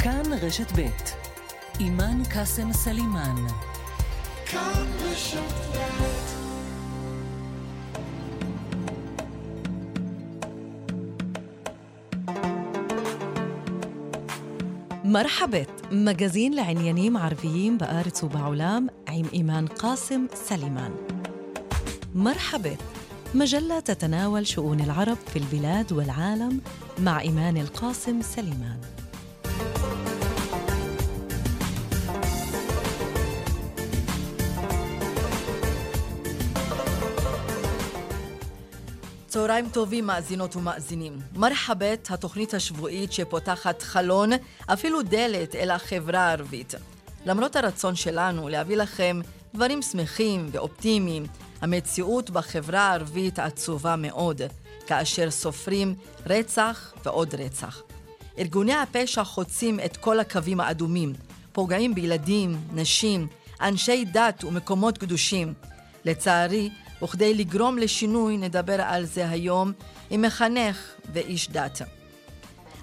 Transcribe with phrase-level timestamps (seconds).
[0.00, 0.88] כאן רשת ב'
[1.80, 3.46] אימאן קאסם סלימאן
[4.46, 6.36] כאן רשת ב'
[15.04, 20.92] מרחבת, מגזין לעניינים ערביים בארץ ובעולם עם إيمان قاسم سليمان
[22.14, 22.76] مرحبا
[23.34, 26.60] مجلة تتناول شؤون العرب في البلاد والعالم
[26.98, 28.89] مع إيمان القاسم سليمان
[39.31, 41.19] צהריים טובים מאזינות ומאזינים.
[41.35, 44.29] מרחבת, התוכנית השבועית שפותחת חלון,
[44.65, 46.73] אפילו דלת, אל החברה הערבית.
[47.25, 49.19] למרות הרצון שלנו להביא לכם
[49.53, 51.25] דברים שמחים ואופטימיים,
[51.61, 54.41] המציאות בחברה הערבית עצובה מאוד,
[54.87, 57.81] כאשר סופרים רצח ועוד רצח.
[58.39, 61.13] ארגוני הפשע חוצים את כל הקווים האדומים,
[61.51, 63.27] פוגעים בילדים, נשים,
[63.61, 65.53] אנשי דת ומקומות קדושים.
[66.05, 66.69] לצערי,
[67.03, 69.71] וכדי לגרום לשינוי נדבר על זה היום
[70.09, 70.77] עם מחנך
[71.13, 71.81] ואיש דת.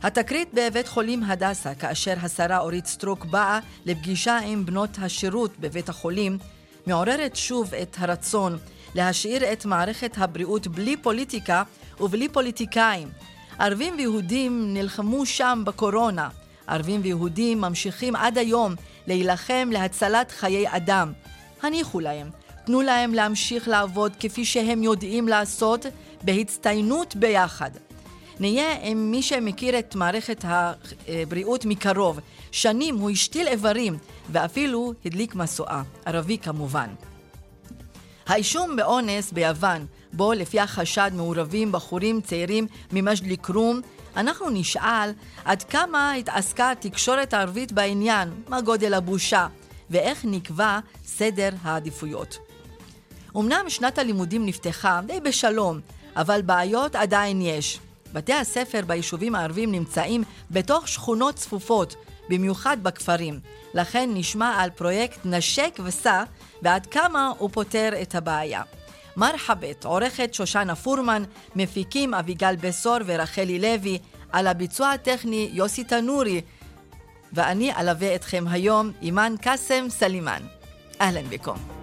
[0.02, 6.38] התקרית בבית חולים הדסה, כאשר השרה אורית סטרוק באה לפגישה עם בנות השירות בבית החולים,
[6.86, 8.58] מעוררת שוב את הרצון
[8.94, 11.62] להשאיר את מערכת הבריאות בלי פוליטיקה
[12.00, 13.08] ובלי פוליטיקאים.
[13.58, 16.28] ערבים ויהודים נלחמו שם בקורונה.
[16.66, 18.74] ערבים ויהודים ממשיכים עד היום
[19.06, 21.12] להילחם להצלת חיי אדם.
[21.62, 22.30] הניחו להם,
[22.68, 25.86] תנו להם להמשיך לעבוד כפי שהם יודעים לעשות,
[26.22, 27.70] בהצטיינות ביחד.
[28.40, 32.18] נהיה עם מי שמכיר את מערכת הבריאות מקרוב.
[32.50, 33.98] שנים הוא השתיל איברים
[34.32, 36.88] ואפילו הדליק משואה, ערבי כמובן.
[38.26, 43.80] האישום באונס ביוון, בו לפי החשד מעורבים בחורים צעירים ממג'דלי כרום,
[44.16, 45.10] אנחנו נשאל
[45.44, 49.46] עד כמה התעסקה התקשורת הערבית בעניין, מה גודל הבושה,
[49.90, 52.47] ואיך נקבע סדר העדיפויות.
[53.36, 55.80] אמנם שנת הלימודים נפתחה די בשלום,
[56.16, 57.80] אבל בעיות עדיין יש.
[58.12, 61.94] בתי הספר ביישובים הערביים נמצאים בתוך שכונות צפופות,
[62.28, 63.40] במיוחד בכפרים.
[63.74, 66.22] לכן נשמע על פרויקט נשק וסע
[66.62, 68.62] ועד כמה הוא פותר את הבעיה.
[69.16, 71.22] מרחבת, עורכת שושנה פורמן,
[71.56, 73.98] מפיקים אביגל בסור ורחלי לוי,
[74.32, 76.40] על הביצוע הטכני יוסי תנורי,
[77.32, 80.42] ואני אלווה אתכם היום, אימאן קאסם סלימאן.
[81.00, 81.77] אהלן בקום.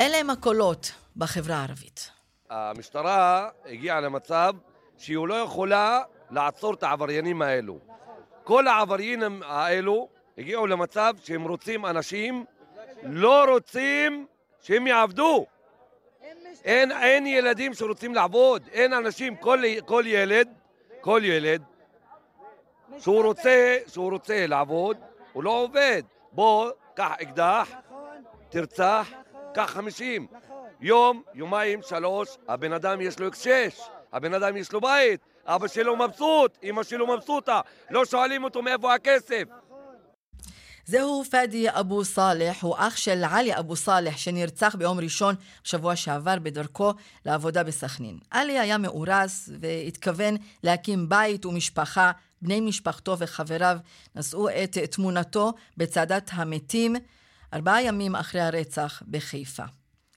[0.00, 2.10] אלה הם הקולות בחברה הערבית.
[2.50, 4.52] המשטרה הגיעה למצב
[4.98, 7.78] שהיא לא יכולה לעצור את העבריינים האלו.
[8.44, 10.08] כל העבריינים האלו
[10.38, 12.44] הגיעו למצב שהם רוצים אנשים,
[13.02, 14.26] לא רוצים
[14.60, 15.46] שהם יעבדו.
[16.64, 20.48] אין, אין ילדים שרוצים לעבוד, אין אנשים, כל, כל ילד,
[21.00, 21.62] כל ילד,
[22.98, 24.96] שהוא רוצה, שהוא רוצה לעבוד,
[25.32, 26.02] הוא לא עובד.
[26.32, 27.70] בוא, קח אקדח,
[28.48, 29.08] תרצח,
[29.56, 30.26] קח חמישים.
[30.80, 33.80] יום, יומיים, שלוש, הבן אדם יש לו אקשש,
[34.12, 38.94] הבן אדם יש לו בית, אבא שלו מבסוט, אמא שלו מבסוטה, לא שואלים אותו מאיפה
[38.94, 39.42] הכסף.
[40.86, 45.34] זהו פאדי אבו סאלח, הוא אח של עלי אבו סאלח, שנרצח ביום ראשון
[45.64, 46.92] בשבוע שעבר בדרכו
[47.26, 48.18] לעבודה בסכנין.
[48.30, 52.12] עלי היה מאורס והתכוון להקים בית ומשפחה.
[52.42, 53.78] בני משפחתו וחבריו
[54.16, 56.96] נשאו את תמונתו בצעדת המתים
[57.54, 59.62] ארבעה ימים אחרי הרצח בחיפה.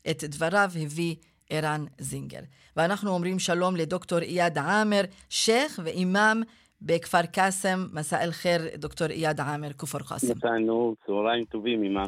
[0.10, 1.16] את דבריו הביא
[1.50, 2.40] ערן זינגר.
[2.78, 6.42] ואנחנו אומרים שלום לדוקטור איאד עאמר, שייח' ואימאם
[6.82, 7.88] בכפר קאסם.
[7.94, 10.38] מסע אל חיר, דוקטור איאד עאמר, כפר קאסם.
[10.38, 12.08] מסע נו, צהריים טובים, אימאם.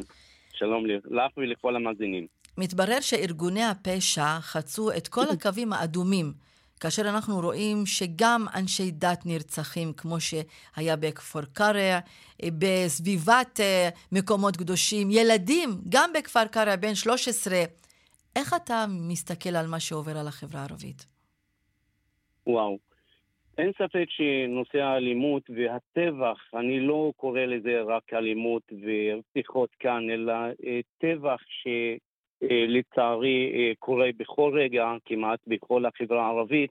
[0.52, 2.26] שלום לך ולכל המאזינים.
[2.58, 6.32] מתברר שארגוני הפשע חצו את כל הקווים האדומים
[6.82, 11.98] כאשר אנחנו רואים שגם אנשי דת נרצחים, כמו שהיה בכפר קרע,
[12.58, 17.54] בסביבת אה, מקומות קדושים, ילדים, גם בכפר קרע, בן 13.
[18.36, 21.06] איך אתה מסתכל על מה שעובר על החברה הערבית?
[22.46, 22.78] וואו.
[23.58, 30.32] אין ספק שנושא האלימות והטבח, אני לא קורא לזה רק אלימות ורציחות כאן, אלא
[30.66, 31.68] אה, טבח ש...
[32.42, 36.70] אה, לצערי אה, קורה בכל רגע, כמעט בכל החברה הערבית,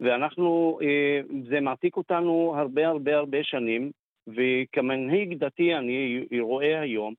[0.00, 3.90] ואנחנו, אה, זה מעתיק אותנו הרבה הרבה הרבה שנים,
[4.26, 7.14] וכמנהיג דתי אני רואה היום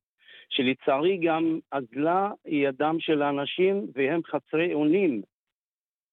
[0.49, 5.21] שלצערי גם אזלה ידם של האנשים והם חסרי אונים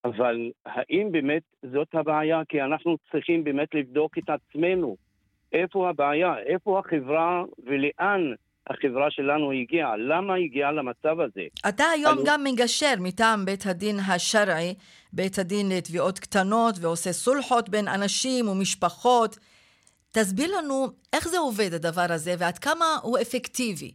[0.05, 1.43] אבל האם באמת
[1.73, 2.43] זאת הבעיה?
[2.49, 4.97] כי אנחנו צריכים באמת לבדוק את עצמנו.
[5.53, 6.39] איפה הבעיה?
[6.39, 8.33] איפה החברה ולאן
[8.70, 9.97] החברה שלנו הגיעה?
[9.97, 11.47] למה הגיעה למצב הזה?
[11.69, 12.23] אתה היום אני...
[12.26, 14.75] גם מגשר מטעם בית הדין השרעי,
[15.12, 19.37] בית הדין לתביעות קטנות, ועושה סולחות בין אנשים ומשפחות.
[20.12, 23.93] תסביר לנו איך זה עובד הדבר הזה ועד כמה הוא אפקטיבי.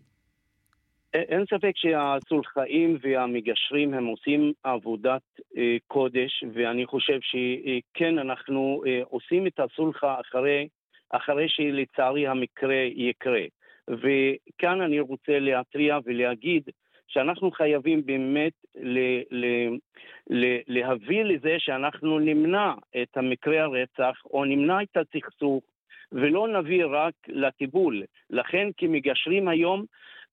[1.13, 5.21] אין ספק שהסולחאים והמגשרים הם עושים עבודת
[5.57, 10.67] אה, קודש, ואני חושב שכן, אנחנו אה, עושים את הסולחה אחרי,
[11.09, 13.43] אחרי שלצערי המקרה יקרה.
[13.89, 16.63] וכאן אני רוצה להתריע ולהגיד
[17.07, 18.97] שאנחנו חייבים באמת ל,
[19.31, 19.45] ל,
[20.29, 25.63] ל, להביא לזה שאנחנו נמנע את המקרה הרצח או נמנע את הסכסוך
[26.11, 28.03] ולא נביא רק לטיפול.
[28.29, 29.85] לכן כמגשרים היום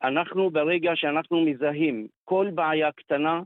[0.02, 3.40] אנחנו ברגע שאנחנו מזהים כל בעיה קטנה,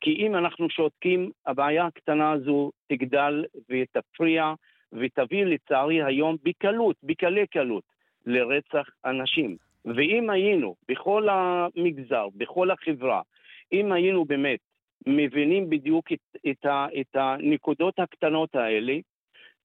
[0.00, 4.54] כי אם אנחנו שותקים, הבעיה הקטנה הזו תגדל ותפריע
[4.92, 7.84] ותביא לצערי היום בקלות, בקלי קלות,
[8.26, 9.56] לרצח אנשים.
[9.84, 13.22] ואם היינו בכל המגזר, בכל החברה,
[13.72, 14.58] אם היינו באמת
[15.06, 18.94] מבינים בדיוק את, את, ה, את הנקודות הקטנות האלה,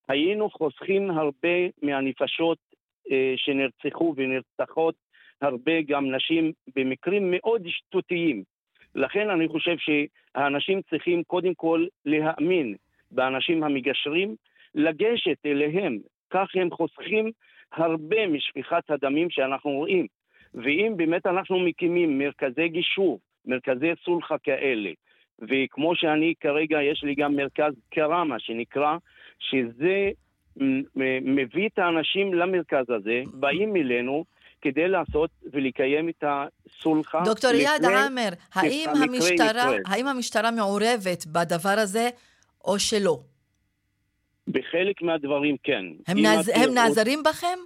[0.08, 2.58] היינו חוסכים הרבה מהנפשות
[3.12, 4.96] אה, שנרצחו ונרצחות
[5.42, 8.44] הרבה גם נשים במקרים מאוד שטותיים.
[8.96, 12.76] לכן אני חושב שהאנשים צריכים קודם כל להאמין
[13.12, 14.36] באנשים המגשרים,
[14.76, 15.98] לגשת אליהם,
[16.30, 17.32] כך הם חוסכים
[17.76, 20.08] הרבה משפיכת הדמים שאנחנו רואים.
[20.54, 24.90] ואם באמת אנחנו מקימים מרכזי גישור, מרכזי סולחה כאלה,
[25.42, 28.98] וכמו שאני כרגע, יש לי גם מרכז קראמה שנקרא,
[29.40, 30.10] שזה
[31.22, 34.26] מביא את האנשים למרכז הזה, באים אלינו,
[34.62, 37.22] כדי לעשות ולקיים את הסולחה.
[37.26, 42.10] דוקטור יעד עאמר, האם המשטרה, האם המשטרה מעורבת בדבר הזה
[42.66, 43.20] או שלא?
[44.48, 45.86] בחלק מהדברים כן.
[46.08, 46.52] הם, נעז...
[46.56, 47.58] הם נעזרים בכם?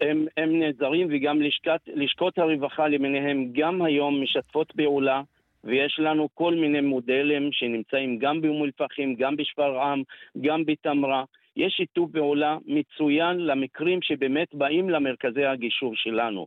[0.00, 5.22] הם, הם נעזרים וגם לשכת, לשכות הרווחה למיניהם גם היום משתפות פעולה
[5.64, 10.02] ויש לנו כל מיני מודלים שנמצאים גם באום אל-פחם, גם בשפרעם,
[10.40, 11.24] גם בתמרה.
[11.56, 16.46] יש שיתוף פעולה מצוין למקרים שבאמת באים למרכזי הגישור שלנו.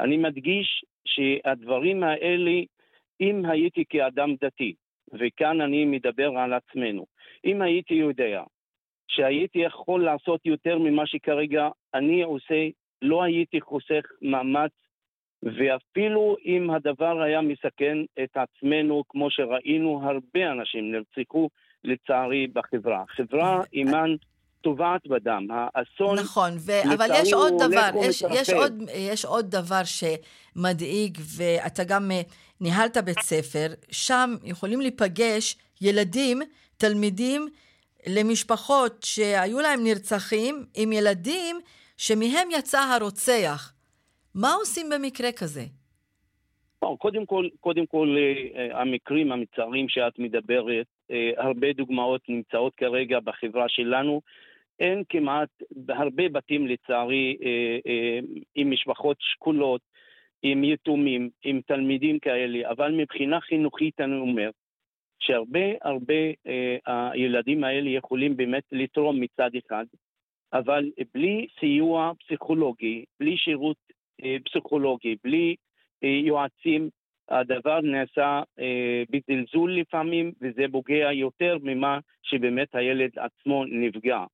[0.00, 2.60] אני מדגיש שהדברים האלה,
[3.20, 4.74] אם הייתי כאדם דתי,
[5.12, 7.06] וכאן אני מדבר על עצמנו,
[7.44, 8.42] אם הייתי יודע
[9.08, 12.68] שהייתי יכול לעשות יותר ממה שכרגע אני עושה,
[13.02, 14.70] לא הייתי חוסך מאמץ,
[15.42, 21.48] ואפילו אם הדבר היה מסכן את עצמנו, כמו שראינו, הרבה אנשים נרצחו
[21.84, 23.04] לצערי בחברה.
[23.08, 24.14] חברה אימן
[24.60, 25.46] טובעת בדם.
[25.50, 26.18] האסון...
[26.18, 26.72] נכון, ו...
[26.94, 32.20] אבל יש עוד דבר, יש, יש, עוד, יש עוד דבר שמדאיג, ואתה גם אה,
[32.60, 36.38] ניהלת בית ספר, שם יכולים להיפגש ילדים,
[36.76, 37.48] תלמידים,
[38.08, 41.56] למשפחות שהיו להם נרצחים, עם ילדים
[41.96, 43.72] שמהם יצא הרוצח.
[44.34, 45.64] מה עושים במקרה כזה?
[46.98, 53.68] קודם כל, קודם כל, אה, המקרים המצערים שאת מדברת, אה, הרבה דוגמאות נמצאות כרגע בחברה
[53.68, 54.20] שלנו.
[54.80, 58.18] אין כמעט, בהרבה בתים לצערי, אה,
[58.54, 59.80] עם משפחות שכולות,
[60.42, 64.50] עם יתומים, עם תלמידים כאלה, אבל מבחינה חינוכית אני אומר
[65.20, 66.14] שהרבה הרבה
[66.86, 69.84] הילדים האלה יכולים באמת לתרום מצד אחד,
[70.52, 73.76] אבל בלי סיוע פסיכולוגי, בלי שירות
[74.44, 75.56] פסיכולוגי, בלי
[76.02, 76.88] יועצים,
[77.28, 84.24] הדבר נעשה אה, בזלזול לפעמים, וזה פוגע יותר ממה שבאמת הילד עצמו נפגע.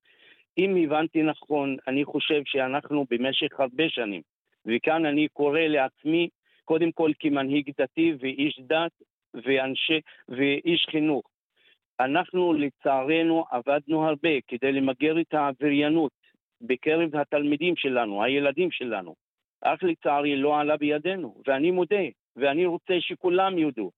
[0.58, 4.22] אם הבנתי נכון, אני חושב שאנחנו במשך הרבה שנים,
[4.66, 6.28] וכאן אני קורא לעצמי,
[6.64, 8.92] קודם כל כמנהיג דתי ואיש דת
[9.34, 11.24] ואנשי, ואיש חינוך,
[12.00, 16.12] אנחנו לצערנו עבדנו הרבה כדי למגר את העבריינות
[16.60, 19.14] בקרב התלמידים שלנו, הילדים שלנו.
[19.60, 22.04] אך לצערי לא עלה בידינו, ואני מודה,
[22.36, 23.90] ואני רוצה שכולם יודו.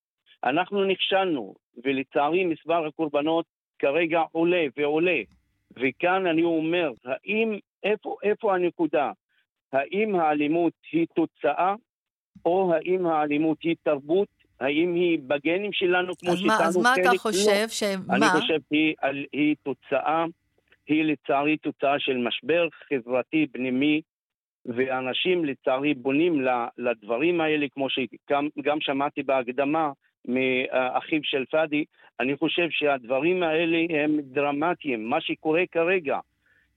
[0.45, 3.47] אנחנו נכשלנו, ולצערי מספר הקורבנות
[3.79, 5.21] כרגע עולה ועולה.
[5.71, 9.13] וכאן אני אומר, האם, איפה, איפה הנקודה?
[9.73, 11.75] האם האלימות היא תוצאה,
[12.45, 14.29] או האם האלימות היא תרבות?
[14.61, 17.51] האם היא בגנים שלנו כמו שכאנו אז מה אתה חושב?
[17.61, 17.69] לא.
[17.69, 18.17] שמה?
[18.17, 18.95] אני חושב שהיא
[19.33, 20.25] היא תוצאה,
[20.87, 24.01] היא לצערי תוצאה של משבר חברתי פנימי
[24.67, 26.47] ואנשים לצערי בונים
[26.79, 29.91] לדברים האלה, כמו שגם שמעתי בהקדמה
[30.29, 31.85] מאחיו של פאדי,
[32.21, 35.11] אני חושב שהדברים האלה הם דרמטיים.
[35.11, 36.19] מה שקורה כרגע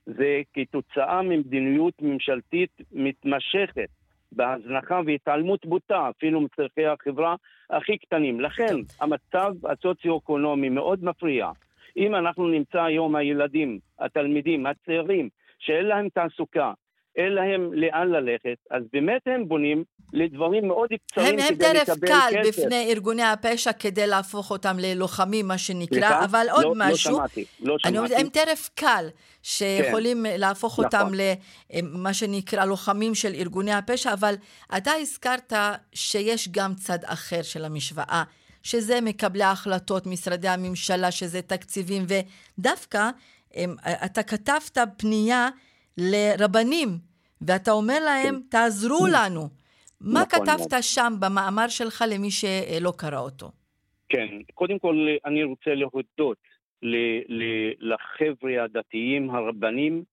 [0.06, 3.90] זה כתוצאה ממדיניות ממשלתית מתמשכת
[4.32, 7.36] בהזנחה והתעלמות בוטה, אפילו מצרכי החברה
[7.70, 8.42] הכי קטנים.
[8.42, 8.76] לכן.
[9.02, 11.52] המצב הסוציו-אקונומי מאוד מפריע.
[11.98, 16.74] אם אנחנו נמצא היום הילדים, התלמידים, הצעירים, שאין להם תעסוקה,
[17.16, 21.90] אין להם לאן ללכת, אז באמת הם בונים לדברים מאוד קצרים כדי לקבל כסף.
[21.90, 26.26] הם טרף קל בפני ארגוני הפשע כדי להפוך אותם ללוחמים, מה שנקרא, סליחה?
[26.26, 27.12] אבל עוד לא, לא משהו.
[27.12, 27.88] לא שמעתי, לא שמעתי.
[27.88, 29.06] אני אומרת, הם טרף קל,
[29.44, 30.40] שיכולים כן.
[30.40, 30.86] להפוך נכון.
[30.86, 31.08] אותם
[31.74, 34.36] למה שנקרא לוחמים של ארגוני הפשע, אבל
[34.78, 35.54] אתה הזכרת
[35.94, 38.24] שיש גם צד אחר של המשוואה.
[38.64, 42.06] שזה מקבלי ההחלטות, משרדי הממשלה, שזה תקציבים,
[42.58, 43.10] ודווקא
[44.06, 45.50] אתה כתבת פנייה
[45.98, 46.90] לרבנים,
[47.42, 48.48] ואתה אומר להם, כן.
[48.50, 49.42] תעזרו לנו.
[50.02, 50.82] מה נכון, כתבת נכון.
[50.82, 53.52] שם במאמר שלך למי שלא קרא אותו?
[54.10, 56.38] כן, קודם כל אני רוצה להודות
[57.80, 60.04] לחבר'ה הדתיים, הרבנים,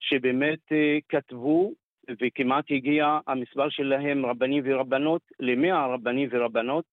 [0.00, 1.72] שבאמת אה, כתבו,
[2.22, 6.84] וכמעט הגיע המספר שלהם, רבנים ורבנות, למאה רבנים ורבנות,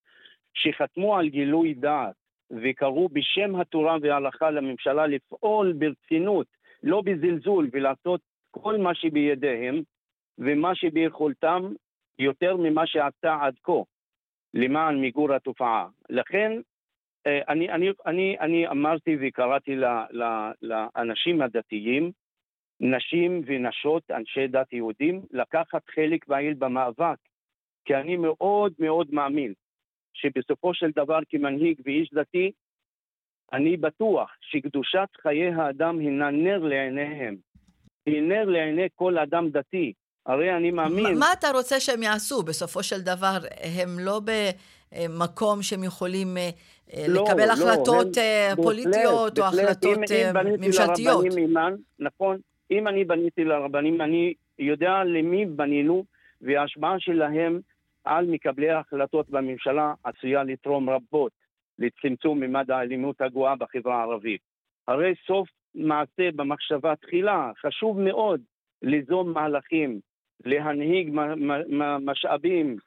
[0.53, 2.15] שחתמו על גילוי דעת
[2.51, 6.47] וקראו בשם התורה וההלכה לממשלה לפעול ברצינות,
[6.83, 8.21] לא בזלזול, ולעשות
[8.51, 9.81] כל מה שבידיהם
[10.37, 11.73] ומה שביכולתם
[12.19, 13.81] יותר ממה שעשתה עד כה
[14.53, 15.87] למען מיגור התופעה.
[16.09, 16.51] לכן
[17.27, 19.75] אה, אני, אני, אני, אני אמרתי וקראתי
[20.61, 22.11] לאנשים הדתיים,
[22.79, 27.17] נשים ונשות, אנשי דת יהודים, לקחת חלק פעיל במאבק,
[27.85, 29.53] כי אני מאוד מאוד מאמין
[30.13, 32.51] שבסופו של דבר כמנהיג ואיש דתי,
[33.53, 37.35] אני בטוח שקדושת חיי האדם הינה נר לעיניהם.
[38.05, 39.93] היא נר לעיני כל אדם דתי.
[40.25, 41.05] הרי אני מאמין...
[41.05, 42.43] ما, מה אתה רוצה שהם יעשו?
[42.43, 43.37] בסופו של דבר,
[43.81, 44.21] הם לא
[44.91, 46.49] במקום שהם יכולים אה,
[47.07, 51.25] לא, לקבל לא, החלטות הם, אה, פוליטיות בהחלט, או בהחלט, החלטות אם, אם אה, ממשלתיות.
[51.37, 52.37] אימן, נכון,
[52.71, 56.03] אם אני בניתי לרבנים, אני יודע למי בנינו,
[56.41, 57.59] וההשפעה שלהם
[58.03, 61.31] על מקבלי ההחלטות בממשלה עשויה לתרום רבות
[61.79, 64.41] לצמצום ממד האלימות הגואה בחברה הערבית.
[64.87, 68.41] הרי סוף מעשה במחשבה תחילה, חשוב מאוד
[68.81, 69.99] ליזום מהלכים,
[70.45, 71.11] להנהיג
[71.99, 72.77] משאבים,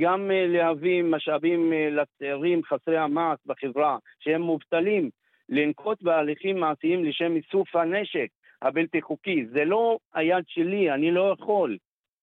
[0.00, 5.10] גם אה, להביא משאבים אה, לצעירים חסרי המעש בחברה, שהם מובטלים,
[5.48, 8.28] לנקוט בהליכים מעשיים לשם איסוף הנשק
[8.62, 9.46] הבלתי חוקי.
[9.46, 11.76] זה לא היד שלי, אני לא יכול.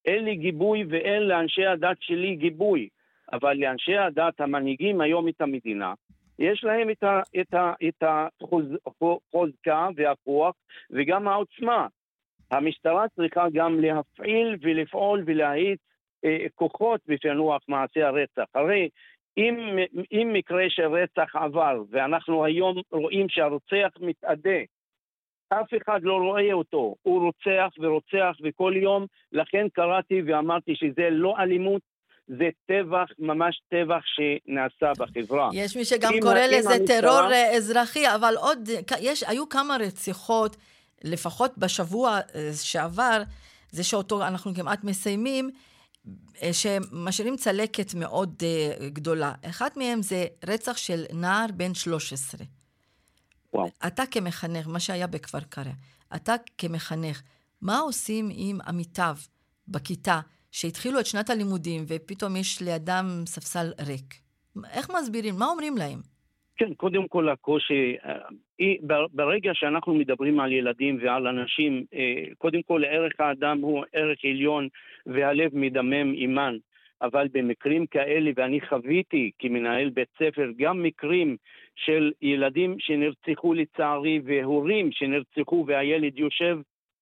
[0.06, 2.90] אין לי גיבוי ואין לאנשי הדת שלי גיבוי,
[3.34, 5.94] אבל לאנשי הדת המנהיגים היום את המדינה,
[6.40, 10.56] יש להם את, ה, את, ה, את החוזקה והכוח
[10.92, 11.88] וגם העוצמה.
[12.52, 15.80] המשטרה צריכה גם להפעיל ולפעול ולהאיץ
[16.26, 18.46] אה, כוחות בפענוח מעשי הרצח.
[18.56, 18.90] הרי
[19.38, 19.78] אם,
[20.12, 24.60] אם מקרה של רצח עבר ואנחנו היום רואים שהרוצח מתאדה
[25.50, 31.38] אף אחד לא רואה אותו, הוא רוצח ורוצח וכל יום, לכן קראתי ואמרתי שזה לא
[31.40, 31.82] אלימות,
[32.28, 35.50] זה טבח, ממש טבח שנעשה בחברה.
[35.54, 37.02] יש מי שגם קורא לזה המשטרה...
[37.02, 40.56] טרור אה, אזרחי, אבל עוד, יש, היו כמה רציחות,
[41.04, 43.22] לפחות בשבוע אה, שעבר,
[43.72, 45.52] זה שאותו אנחנו כמעט מסיימים,
[46.42, 48.44] אה, שמשאירים צלקת מאוד
[48.88, 49.34] גדולה.
[49.46, 52.46] אחד מהם זה רצח של נער בן 13.
[53.54, 53.70] וואו.
[53.88, 55.72] אתה כמחנך, מה שהיה בכפר קרע,
[56.16, 57.22] אתה כמחנך,
[57.62, 59.16] מה עושים עם עמיתיו
[59.68, 60.20] בכיתה
[60.58, 64.10] שהתחילו את שנת הלימודים ופתאום יש לידם ספסל ריק?
[64.78, 65.34] איך מסבירים?
[65.40, 66.00] מה אומרים להם?
[66.58, 67.96] כן, קודם כל הקושי,
[68.62, 68.74] אה,
[69.14, 74.68] ברגע שאנחנו מדברים על ילדים ועל אנשים, אה, קודם כל ערך האדם הוא ערך עליון
[75.06, 76.58] והלב מדמם עימן.
[77.02, 81.38] אבל במקרים כאלה, ואני חוויתי כמנהל בית ספר גם מקרים
[81.76, 86.58] של ילדים שנרצחו לצערי והורים שנרצחו והילד יושב,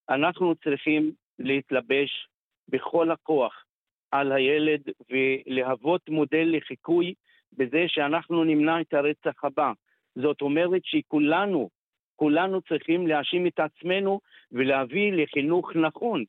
[0.10, 2.28] אנחנו צריכים להתלבש
[2.70, 3.66] בכל הכוח
[4.12, 7.14] על הילד ולהוות מודל לחיקוי
[7.58, 9.72] בזה שאנחנו נמנע את הרצח הבא.
[10.16, 11.70] זאת אומרת שכולנו,
[12.16, 14.20] כולנו צריכים להאשים את עצמנו
[14.52, 16.24] ולהביא לחינוך נכון.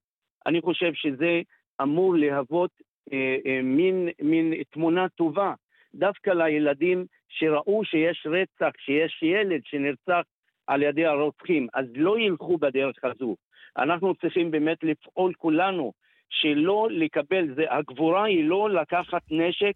[0.47, 1.43] אני חושב שזה
[1.83, 2.71] אמור להוות
[3.13, 5.55] אה, אה, מין, מין תמונה טובה
[5.95, 10.23] דווקא לילדים שראו שיש רצח, שיש ילד שנרצח
[10.67, 13.37] על ידי הרוצחים, אז לא ילכו בדרך הזו.
[13.77, 15.93] אנחנו צריכים באמת לפעול כולנו
[16.41, 19.75] שלא לקבל, זה, הגבורה היא לא לקחת נשק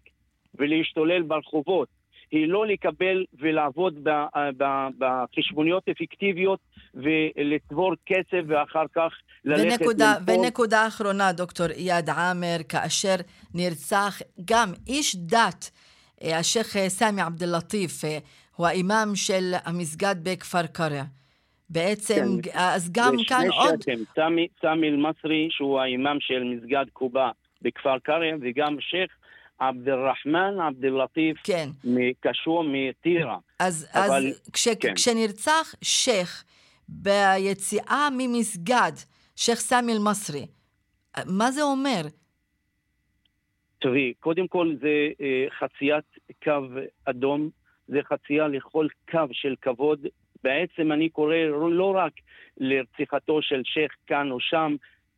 [0.55, 1.87] ולהשתולל ברחובות,
[2.31, 4.07] היא לא לקבל ולעבוד
[4.97, 6.59] בחשבוניות אפקטיביות
[6.93, 9.11] ולצבור כסף ואחר כך
[9.45, 10.39] ללכת ונקודה, למפור.
[10.39, 13.15] ונקודה אחרונה, דוקטור איאד עאמר, כאשר
[13.53, 15.71] נרצח גם איש דת,
[16.23, 18.17] אה, השייח' סמי עבד אל-לטיף, אה,
[18.55, 21.03] הוא האימאם של המסגד בכפר קרע.
[21.69, 22.51] בעצם, כן.
[22.53, 23.83] אז גם כאן עוד...
[24.15, 29.11] סמי, סמי אל-מסרי, שהוא האימאם של מסגד קובה בכפר קרע, וגם שייח'
[29.59, 31.69] עבד אל-רחמן עבד אל-לטיף, כן.
[32.19, 33.37] קשור מטירה.
[33.59, 34.93] אז, אבל, אז כש, כן.
[34.95, 36.43] כשנרצח שייח'
[36.89, 38.91] ביציאה ממסגד,
[39.35, 40.45] שייח' סמי אל-מסרי,
[41.25, 42.01] מה זה אומר?
[43.81, 46.05] תראי, קודם כל זה אה, חציית
[46.43, 46.51] קו
[47.05, 47.49] אדום,
[47.87, 50.05] זה חצייה לכל קו של כבוד.
[50.43, 51.35] בעצם אני קורא
[51.71, 52.13] לא רק
[52.57, 54.75] לרציחתו של שייח' כאן או שם,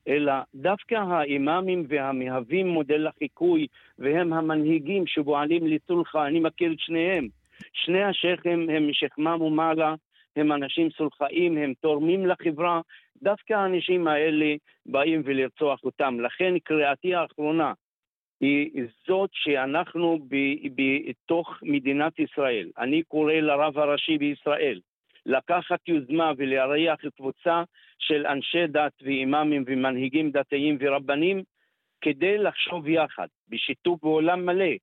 [0.08, 3.68] אלא דווקא האימאמים והמהווים מודל לחיקוי
[4.00, 7.28] והם המנהיגים שפועלים לסולחה, אני מכיר את שניהם.
[7.74, 9.96] שני השייחים הם משכמם ומעלה,
[10.36, 12.82] הם אנשים סולחאים, הם תורמים לחברה,
[13.24, 16.20] דווקא האנשים האלה באים ולרצוח אותם.
[16.20, 17.74] לכן קריאתי האחרונה
[18.42, 20.20] היא זאת שאנחנו
[20.76, 24.80] בתוך מדינת ישראל, אני קורא לרב הראשי בישראל,
[25.26, 27.64] לקחת יוזמה ולארח קבוצה
[28.00, 31.44] של אנשי דת ואימאמים ומנהיגים דתיים ורבנים
[32.02, 34.74] כדי לחשוב יחד, בשיתוף בעולם מלא,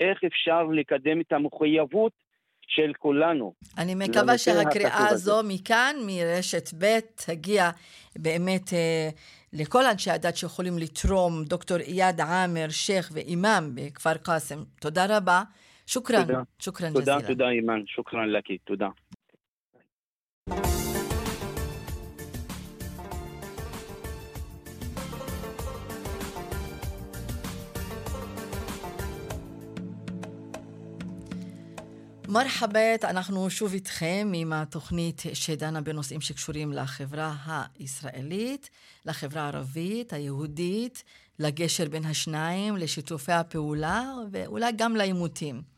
[0.00, 2.12] איך אפשר לקדם את המחויבות
[2.66, 3.52] של כולנו.
[3.78, 7.70] אני מקווה שהקריאה הזו מכאן, מרשת ב', תגיע
[8.18, 9.08] באמת אה,
[9.52, 14.58] לכל אנשי הדת שיכולים לתרום, דוקטור איאד עאמר, שייח' ואימאם בכפר קאסם.
[14.80, 15.42] תודה רבה.
[15.86, 16.22] שוכרן.
[16.26, 16.42] תודה.
[16.58, 17.16] שוכרן ג'זילה.
[17.16, 17.86] תודה, תודה אימאן.
[17.86, 18.58] שוכרן לקי.
[18.58, 18.88] תודה.
[32.32, 37.34] מרחבת, אנחנו שוב איתכם עם התוכנית שדנה בנושאים שקשורים לחברה
[37.78, 38.70] הישראלית,
[39.06, 41.04] לחברה הערבית, היהודית,
[41.38, 45.71] לגשר בין השניים, לשיתופי הפעולה ואולי גם לעימותים.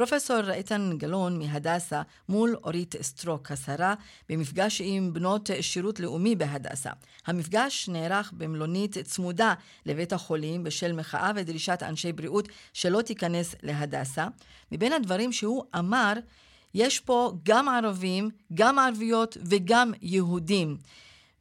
[0.00, 3.94] פרופסור איתן גלאון מהדסה מול אורית סטרוק, השרה,
[4.28, 6.90] במפגש עם בנות שירות לאומי בהדסה.
[7.26, 9.54] המפגש נערך במלונית צמודה
[9.86, 14.26] לבית החולים בשל מחאה ודרישת אנשי בריאות שלא תיכנס להדסה.
[14.72, 16.12] מבין הדברים שהוא אמר,
[16.74, 20.76] יש פה גם ערבים, גם ערביות וגם יהודים.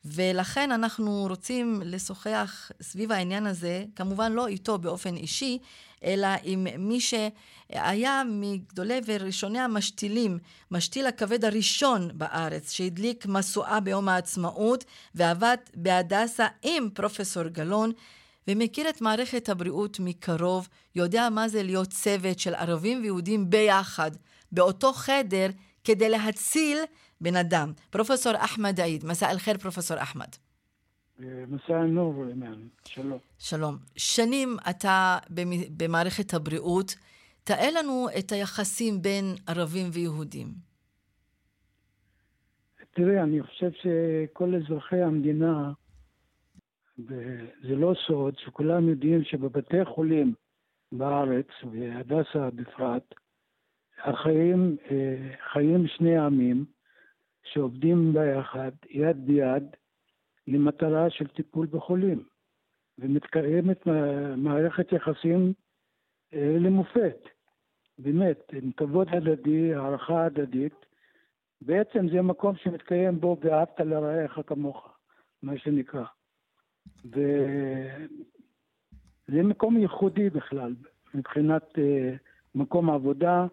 [0.05, 5.59] ולכן אנחנו רוצים לשוחח סביב העניין הזה, כמובן לא איתו באופן אישי,
[6.03, 10.39] אלא עם מי שהיה מגדולי וראשוני המשתילים,
[10.71, 14.85] משתיל הכבד הראשון בארץ, שהדליק משואה ביום העצמאות
[15.15, 17.91] ועבד בהדסה עם פרופסור גלאון.
[18.47, 24.11] ומכיר את מערכת הבריאות מקרוב, יודע מה זה להיות צוות של ערבים ויהודים ביחד,
[24.51, 25.49] באותו חדר,
[25.83, 26.77] כדי להציל
[27.21, 27.71] בן אדם.
[27.89, 30.27] פרופסור אחמד עיד, מסע אל-חיר פרופסור אחמד.
[31.19, 32.23] מסע אל-נור,
[32.85, 33.17] שלום.
[33.37, 33.77] שלום.
[33.95, 35.17] שנים אתה
[35.77, 36.95] במערכת הבריאות,
[37.43, 40.47] תאר לנו את היחסים בין ערבים ויהודים.
[42.91, 45.71] תראה, אני חושב שכל אזרחי המדינה,
[47.63, 50.33] זה לא סוד, שכולם יודעים שבבתי חולים
[50.91, 53.03] בארץ, והדסה בפרט,
[54.03, 56.65] החיים אה, חיים שני עמים
[57.43, 59.63] שעובדים ביחד, יד ביד,
[60.47, 62.23] למטרה של טיפול בחולים,
[62.99, 63.87] ומתקיימת
[64.37, 65.53] מערכת יחסים
[66.33, 67.17] אה, למופת,
[67.99, 70.85] באמת, עם כבוד הדדי, הערכה הדדית.
[71.61, 74.97] בעצם זה מקום שמתקיים בו ואהבת לרעך כמוך,
[75.43, 76.03] מה שנקרא.
[77.05, 78.03] וזה
[79.43, 80.75] מקום ייחודי בכלל,
[81.13, 82.15] מבחינת אה,
[82.55, 83.47] מקום עבודה,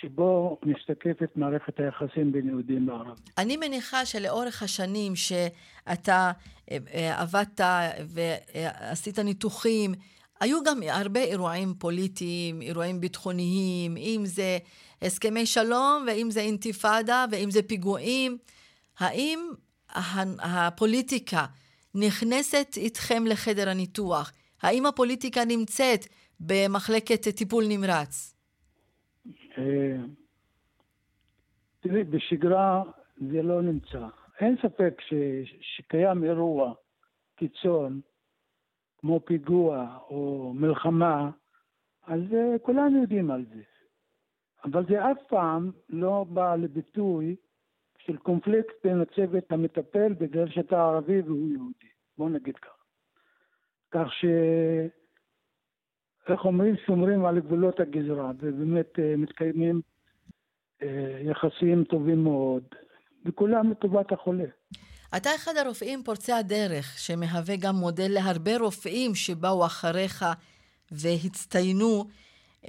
[0.00, 3.14] שבו משתקפת מערכת היחסים בין יהודים לערבים.
[3.38, 6.32] אני מניחה שלאורך השנים שאתה
[6.70, 7.60] אה, אה, עבדת
[8.06, 9.94] ועשית ניתוחים,
[10.40, 14.58] היו גם הרבה אירועים פוליטיים, אירועים ביטחוניים, אם זה
[15.02, 18.38] הסכמי שלום, ואם זה אינתיפאדה, ואם זה פיגועים.
[18.98, 19.50] האם
[20.42, 21.46] הפוליטיקה
[21.94, 24.32] נכנסת איתכם לחדר הניתוח?
[24.62, 26.06] האם הפוליטיקה נמצאת
[26.40, 28.34] במחלקת טיפול נמרץ?
[29.60, 29.96] אה,
[31.80, 32.82] תראי, בשגרה
[33.16, 34.06] זה לא נמצא.
[34.40, 35.14] אין ספק ש,
[35.60, 36.74] שקיים אירוע
[37.36, 38.00] קיצון,
[38.98, 41.30] כמו פיגוע או מלחמה,
[42.06, 43.62] אז uh, כולנו יודעים על זה.
[44.64, 47.36] אבל זה אף פעם לא בא לביטוי
[47.98, 51.90] של קונפליקט בין הצוות המטפל בגלל שאתה ערבי והוא יהודי.
[52.18, 52.82] בוא נגיד ככה.
[53.90, 54.24] כך ש...
[56.28, 59.80] איך אומרים, שומרים על גבולות הגזרה, ובאמת אה, מתקיימים
[60.82, 62.62] אה, יחסים טובים מאוד,
[63.26, 64.44] וכולם לטובת החולה.
[65.16, 70.24] אתה אחד הרופאים פורצי הדרך, שמהווה גם מודל להרבה רופאים שבאו אחריך
[70.90, 72.04] והצטיינו,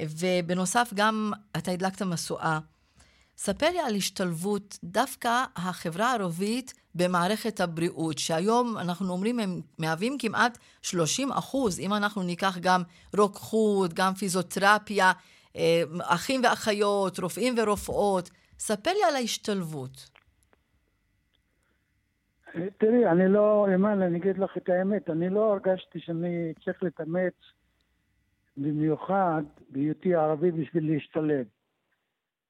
[0.02, 2.60] ובנוסף גם אתה הדלקת משואה.
[3.38, 10.58] ספר לי על השתלבות דווקא החברה הערבית במערכת הבריאות, שהיום אנחנו אומרים הם מהווים כמעט
[10.82, 12.82] 30 אחוז, אם אנחנו ניקח גם
[13.17, 15.12] רוקחות, גם פיזיותרפיה,
[15.56, 18.30] אה, אחים ואחיות, רופאים ורופאות.
[18.60, 20.10] ספר לי על ההשתלבות.
[22.77, 27.34] תראי, אני לא, אימן, אני אגיד לך את האמת, אני לא הרגשתי שאני צריך להתאמץ
[28.58, 31.45] במיוחד בהיותי ערבי בשביל להשתלב.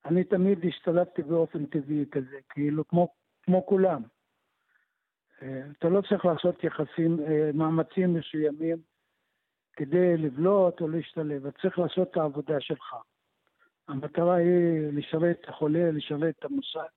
[0.05, 3.07] אני תמיד השתלבתי באופן טבעי כזה, כאילו כמו,
[3.43, 4.01] כמו כולם.
[5.41, 8.77] אה, אתה לא צריך לעשות יחסים, אה, מאמצים מסוימים
[9.73, 12.95] כדי לבלוט או להשתלב, אתה צריך לעשות את העבודה שלך.
[13.87, 16.91] המטרה היא לשרת את החולה, לשרת את המוסד,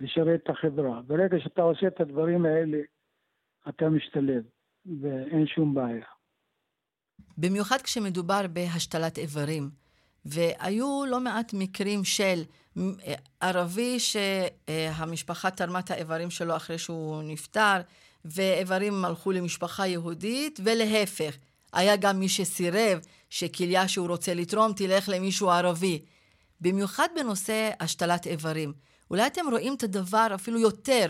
[0.00, 1.02] לשרת את החברה.
[1.02, 2.78] ברגע שאתה עושה את הדברים האלה,
[3.68, 4.44] אתה משתלב,
[5.00, 6.06] ואין שום בעיה.
[7.38, 9.70] במיוחד כשמדובר בהשתלת איברים.
[10.24, 12.42] והיו לא מעט מקרים של
[13.40, 17.80] ערבי שהמשפחה תרמה את האיברים שלו אחרי שהוא נפטר,
[18.24, 21.36] ואיברים הלכו למשפחה יהודית, ולהפך.
[21.72, 22.98] היה גם מי שסירב
[23.30, 26.02] שכליה שהוא רוצה לתרום תלך למישהו ערבי.
[26.60, 28.72] במיוחד בנושא השתלת איברים.
[29.10, 31.06] אולי אתם רואים את הדבר אפילו יותר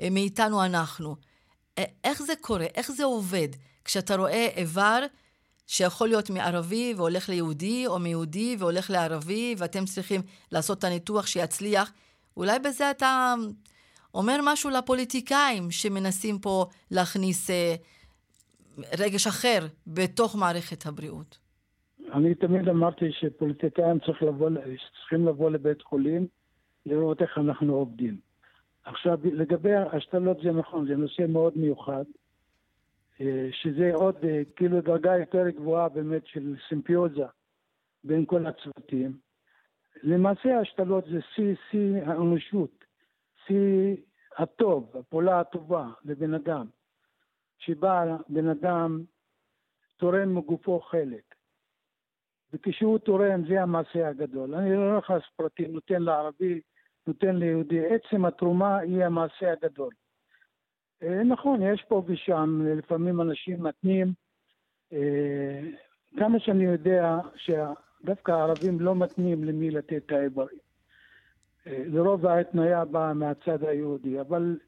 [0.00, 1.16] אה, מאיתנו אנחנו.
[1.78, 2.66] אה, איך זה קורה?
[2.74, 3.48] איך זה עובד?
[3.84, 5.02] כשאתה רואה איבר
[5.68, 10.20] שיכול להיות מערבי והולך ליהודי, או מיהודי והולך לערבי, ואתם צריכים
[10.52, 11.92] לעשות את הניתוח שיצליח,
[12.36, 13.34] אולי בזה אתה
[14.14, 17.74] אומר משהו לפוליטיקאים שמנסים פה להכניס אה,
[18.98, 21.38] רגש אחר בתוך מערכת הבריאות.
[22.12, 24.50] אני תמיד אמרתי שפוליטיקאים צריך לבוא,
[25.00, 26.26] צריכים לבוא לבית חולים,
[26.86, 28.16] לראות איך אנחנו עובדים.
[28.84, 32.04] עכשיו, לגבי השתלות זה נכון, זה נושא מאוד מיוחד.
[33.20, 37.26] אה, שזה עוד אה, כאילו דרגה יותר גבוהה באמת של סימפיוזה
[38.04, 39.18] בין כל הצוותים.
[40.02, 42.84] למעשה ההשתלות זה שיא שיא האנושות,
[43.46, 43.96] שיא
[44.38, 46.66] הטוב, הפעולה הטובה לבן אדם,
[47.58, 49.04] שבה בן אדם
[49.96, 51.34] תורם מגופו חלק.
[52.52, 54.54] וכשהוא תורם זה המעשה הגדול.
[54.54, 56.60] אני לא נכנס פרטים, נותן לערבי,
[57.06, 57.80] נותן ליהודי.
[57.86, 59.92] עצם התרומה היא המעשה הגדול.
[61.02, 64.12] אה, נכון, יש פה ושם, לפעמים אנשים מתנים.
[64.92, 65.60] אה,
[66.18, 70.58] כמה שאני יודע שדווקא הערבים לא מתנים למי לתת את האיברים.
[71.66, 74.58] אה, לרוב ההתניה באה מהצד היהודי, אבל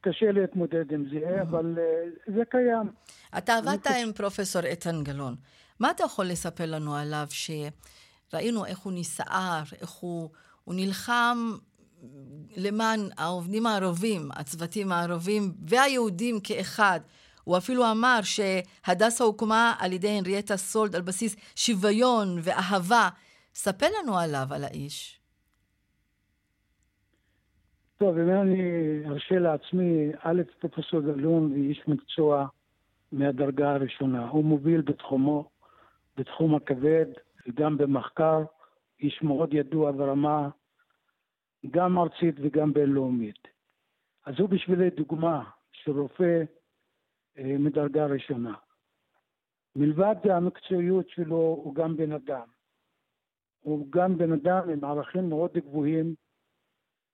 [0.00, 1.78] קשה להתמודד עם זה, אבל
[2.26, 2.90] זה קיים.
[3.38, 5.34] אתה עבדת עם פרופסור איתן גלאון.
[5.80, 10.30] מה אתה יכול לספר לנו עליו, שראינו איך הוא נסער, איך הוא,
[10.64, 11.38] הוא נלחם
[12.56, 17.00] למען העובדים הערבים, הצוותים הערבים והיהודים כאחד.
[17.44, 23.08] הוא אפילו אמר שהדסה הוקמה על ידי הנריאטה סולד על בסיס שוויון ואהבה.
[23.54, 25.20] ספר לנו עליו, על האיש.
[27.98, 28.62] טוב, אם אני
[29.06, 32.46] ארשה לעצמי, א', פרופסור גלון הוא איש מקצוע
[33.12, 34.28] מהדרגה הראשונה.
[34.28, 35.48] הוא מוביל בתחומו,
[36.16, 37.06] בתחום הכבד,
[37.54, 38.44] גם במחקר,
[39.00, 40.48] איש מאוד ידוע ברמה
[41.70, 43.48] גם ארצית וגם בינלאומית.
[44.26, 46.42] אז הוא בשבילי דוגמה של רופא
[47.38, 48.54] אה, מדרגה ראשונה.
[49.76, 52.48] מלבד המקצועיות שלו הוא גם בן אדם.
[53.60, 56.14] הוא גם בן אדם עם ערכים מאוד גבוהים,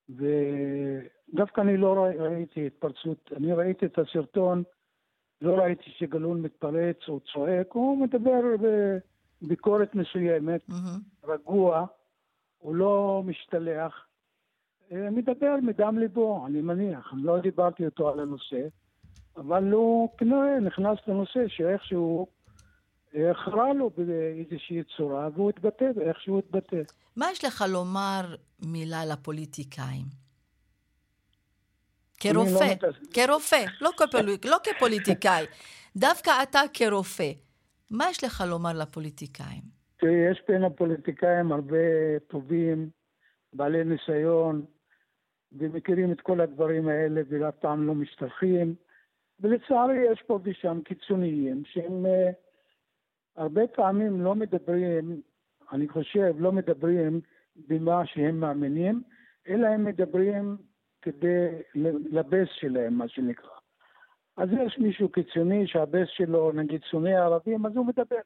[0.08, 4.62] ודווקא אני לא ראיתי התפרצות, אני ראיתי את הסרטון,
[5.40, 8.40] לא ראיתי שגלון מתפרץ או צועק, הוא מדבר
[9.42, 11.26] בביקורת מסוימת, mm-hmm.
[11.26, 11.86] רגוע,
[12.58, 14.07] הוא לא משתלח,
[14.90, 17.10] מדבר מדם ליבו, אני מניח.
[17.12, 18.60] אני לא דיברתי איתו על הנושא,
[19.36, 22.26] אבל הוא כנראה נכנס לנושא שאיכשהו
[23.16, 26.82] אה, חרה לו באיזושהי צורה, והוא התבטא באיך שהוא התבטא.
[27.16, 28.34] מה יש לך לומר
[28.66, 30.04] מילה לפוליטיקאים?
[32.24, 34.20] לא כרופא, לא כרופא, לא, כפול...
[34.44, 35.44] לא כפוליטיקאי,
[35.96, 37.32] דווקא אתה כרופא,
[37.90, 39.62] מה יש לך לומר לפוליטיקאים?
[39.96, 41.76] תראי, יש בין הפוליטיקאים הרבה
[42.26, 42.90] טובים,
[43.52, 44.64] בעלי ניסיון,
[45.52, 48.74] ומכירים את כל הדברים האלה ואף פעם לא משתלחים.
[49.40, 52.34] ולצערי יש פה ושם קיצוניים שהם uh,
[53.36, 55.22] הרבה פעמים לא מדברים,
[55.72, 57.20] אני חושב, לא מדברים
[57.68, 59.02] במה שהם מאמינים,
[59.48, 60.56] אלא הם מדברים
[61.02, 61.48] כדי
[62.10, 63.50] לבייס שלהם, מה שנקרא.
[64.36, 68.20] אז יש מישהו קיצוני שהבייס שלו, נגיד, שונא ערבים, אז הוא מדבר.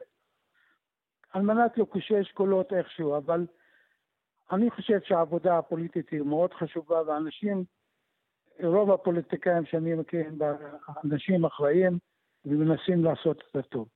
[1.32, 3.46] על מנת לקושש קולות איכשהו, אבל
[4.52, 7.64] אני חושב שהעבודה הפוליטית היא מאוד חשובה, ואנשים,
[8.62, 10.38] רוב הפוליטיקאים שאני מכיר הם
[11.04, 11.98] אנשים אחראים
[12.44, 13.88] ומנסים לעשות את הטוב.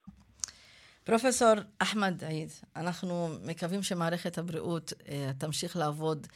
[1.04, 6.26] פרופסור אחמד עיד, אנחנו מקווים שמערכת הבריאות uh, תמשיך לעבוד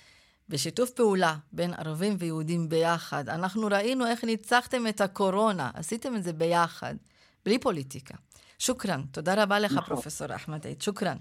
[0.48, 3.28] בשיתוף פעולה בין ערבים ויהודים ביחד.
[3.28, 6.94] אנחנו ראינו איך ניצחתם את הקורונה, עשיתם את זה ביחד,
[7.44, 8.14] בלי פוליטיקה.
[8.59, 9.02] שוכרן.
[9.12, 9.94] תודה רבה לך, נכון.
[9.94, 10.83] פרופסור אחמד עיד.
[10.83, 11.16] שוכרן.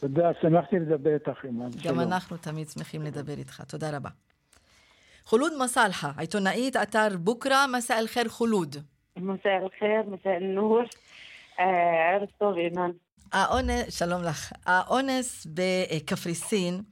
[0.00, 1.70] תודה, שמחתי לדבר איתך, אימאן.
[1.70, 2.00] גם שלום.
[2.00, 3.62] אנחנו תמיד שמחים לדבר איתך.
[3.68, 4.08] תודה רבה.
[5.24, 8.76] חולוד מסאלחה, עיתונאית אתר בוקרה, מסא אל-חיר חולוד.
[9.16, 10.80] מסא אל-חיר, מסא אל-נור.
[11.60, 12.90] אה, ערב טוב, אימאן.
[13.32, 14.52] האונס, שלום לך.
[14.66, 16.82] האונס בקפריסין,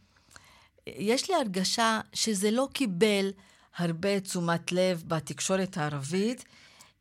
[0.86, 3.30] יש לי הרגשה שזה לא קיבל
[3.76, 6.44] הרבה תשומת לב בתקשורת הערבית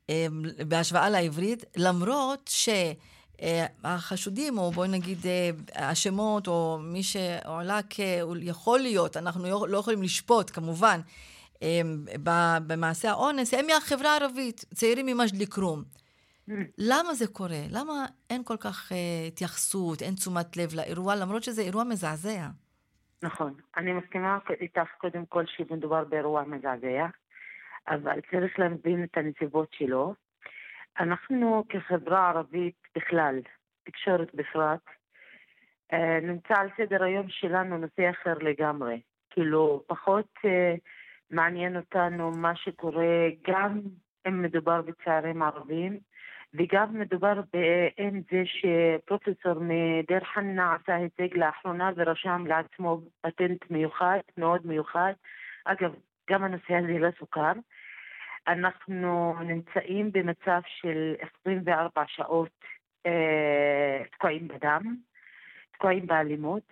[0.10, 2.50] אמ, בהשוואה לעברית, למרות
[3.42, 10.04] שהחשודים, או בואי נגיד אה, השמות, או מי שעולה כיכול להיות, אנחנו לא, לא יכולים
[10.04, 11.00] לשפוט כמובן,
[11.62, 12.06] אמ,
[12.68, 15.84] במעשה האונס, הם מהחברה הערבית, צעירים ממג'ד כרום.
[16.50, 16.54] Mm.
[16.78, 17.62] למה זה קורה?
[17.72, 18.92] למה אין כל כך
[19.28, 22.48] התייחסות, אין תשומת לב לאירוע, למרות שזה אירוע מזעזע?
[23.24, 23.54] נכון.
[23.78, 27.06] אני מסכימה איתך קודם כל שמדובר באירוע מזעזע,
[27.88, 30.14] אבל צריך להבין את הנסיבות שלו.
[31.00, 33.40] אנחנו כחברה ערבית בכלל,
[33.84, 34.82] תקשורת בפרט,
[35.94, 39.02] אה, נמצא על סדר היום שלנו נושא אחר לגמרי.
[39.30, 40.76] כאילו, פחות אה,
[41.32, 43.82] מעניין אותנו מה שקורה גם
[44.28, 46.00] אם מדובר בצעירים ערבים,
[46.54, 54.68] וגם מדובר באם זה שפרופסור מדיר חנא עשה הישג לאחרונה ורשם לעצמו פטנט מיוחד, מאוד
[54.68, 55.14] מיוחד.
[55.66, 55.94] אגב,
[56.30, 57.52] גם הנושא הזה לא סוכר.
[58.48, 62.66] אנחנו נמצאים במצב של 24 שעות
[63.06, 64.96] אה, תקועים בדם,
[65.72, 66.64] תקועים באלימות.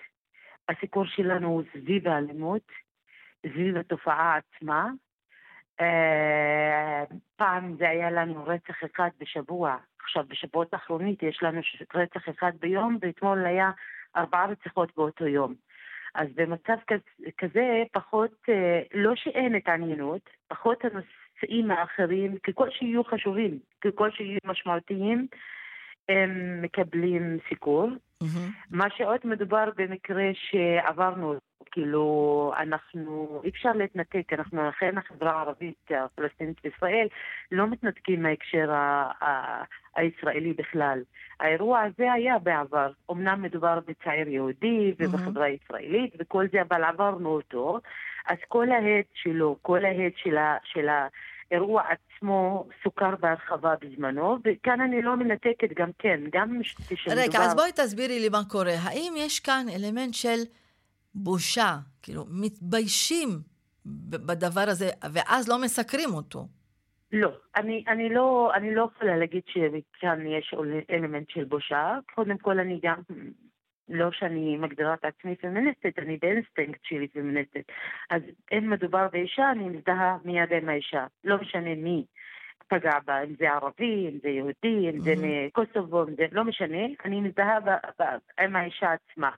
[0.70, 2.72] הסיקור שלנו הוא סביב האלימות,
[3.48, 4.90] סביב התופעה עצמה.
[5.82, 7.04] אה,
[7.36, 11.62] פעם זה היה לנו רצח אחד בשבוע, עכשיו בשבועות האחרונים יש לנו
[11.94, 13.72] רצח אחד ביום, ואתמול היה
[14.16, 15.56] ארבעה רציחות באותו יום.
[16.16, 16.74] אז במצב
[17.38, 20.86] כזה, פחות, אה, לא שאין התעניינות, פחות
[21.42, 25.28] הנושאים האחרים, ככל שיהיו חשובים, ככל שיהיו משמעותיים,
[26.10, 27.90] הם מקבלים סיקור.
[28.24, 28.52] Mm-hmm.
[28.72, 31.36] מה שעוד מדובר במקרה שעברנו,
[31.72, 37.08] כאילו, אנחנו, אי אפשר להתנתק, אנחנו אכן החברה הערבית הפלסטינית בישראל
[37.52, 39.64] לא מתנתקים מההקשר ה- ה-
[39.96, 41.00] הישראלי בכלל.
[41.40, 47.80] האירוע הזה היה בעבר, אמנם מדובר בצעיר יהודי ובחברה הישראלית וכל זה, אבל עברנו אותו,
[48.28, 50.88] אז כל ההד שלו, כל ההד של, ה- של
[51.52, 57.22] האירוע עצמו סוקר בהרחבה בזמנו, וכאן אני לא מנתקת גם כן, גם כשמדובר...
[57.22, 58.74] רגע, אז בואי תסבירי לי מה קורה.
[58.84, 60.40] האם יש כאן אלמנט של
[61.16, 63.30] בושה, כאילו, מתביישים
[63.86, 66.48] בדבר הזה, ואז לא מסקרים אותו?
[67.12, 70.56] לא, אני, אני לא, אני לא יכולה להגיד שכאן יש
[70.90, 71.98] אלמנט של בושה.
[72.16, 72.96] קודם כל, אני גם,
[73.90, 77.72] לא שאני מגדירה את עצמי פמיניסטית, אני באינסטינקט שלי פמיניסטית.
[78.10, 78.22] אז
[78.52, 81.06] אם מדובר באישה, אני מזדהה מיד עם האישה.
[81.24, 82.06] לא משנה מי
[82.68, 86.86] פגע בה, אם זה ערבי, אם זה יהודי, אם זה מקוסובו, אם זה, לא משנה,
[87.06, 87.58] אני מזדהה
[88.40, 89.30] עם האישה עצמה.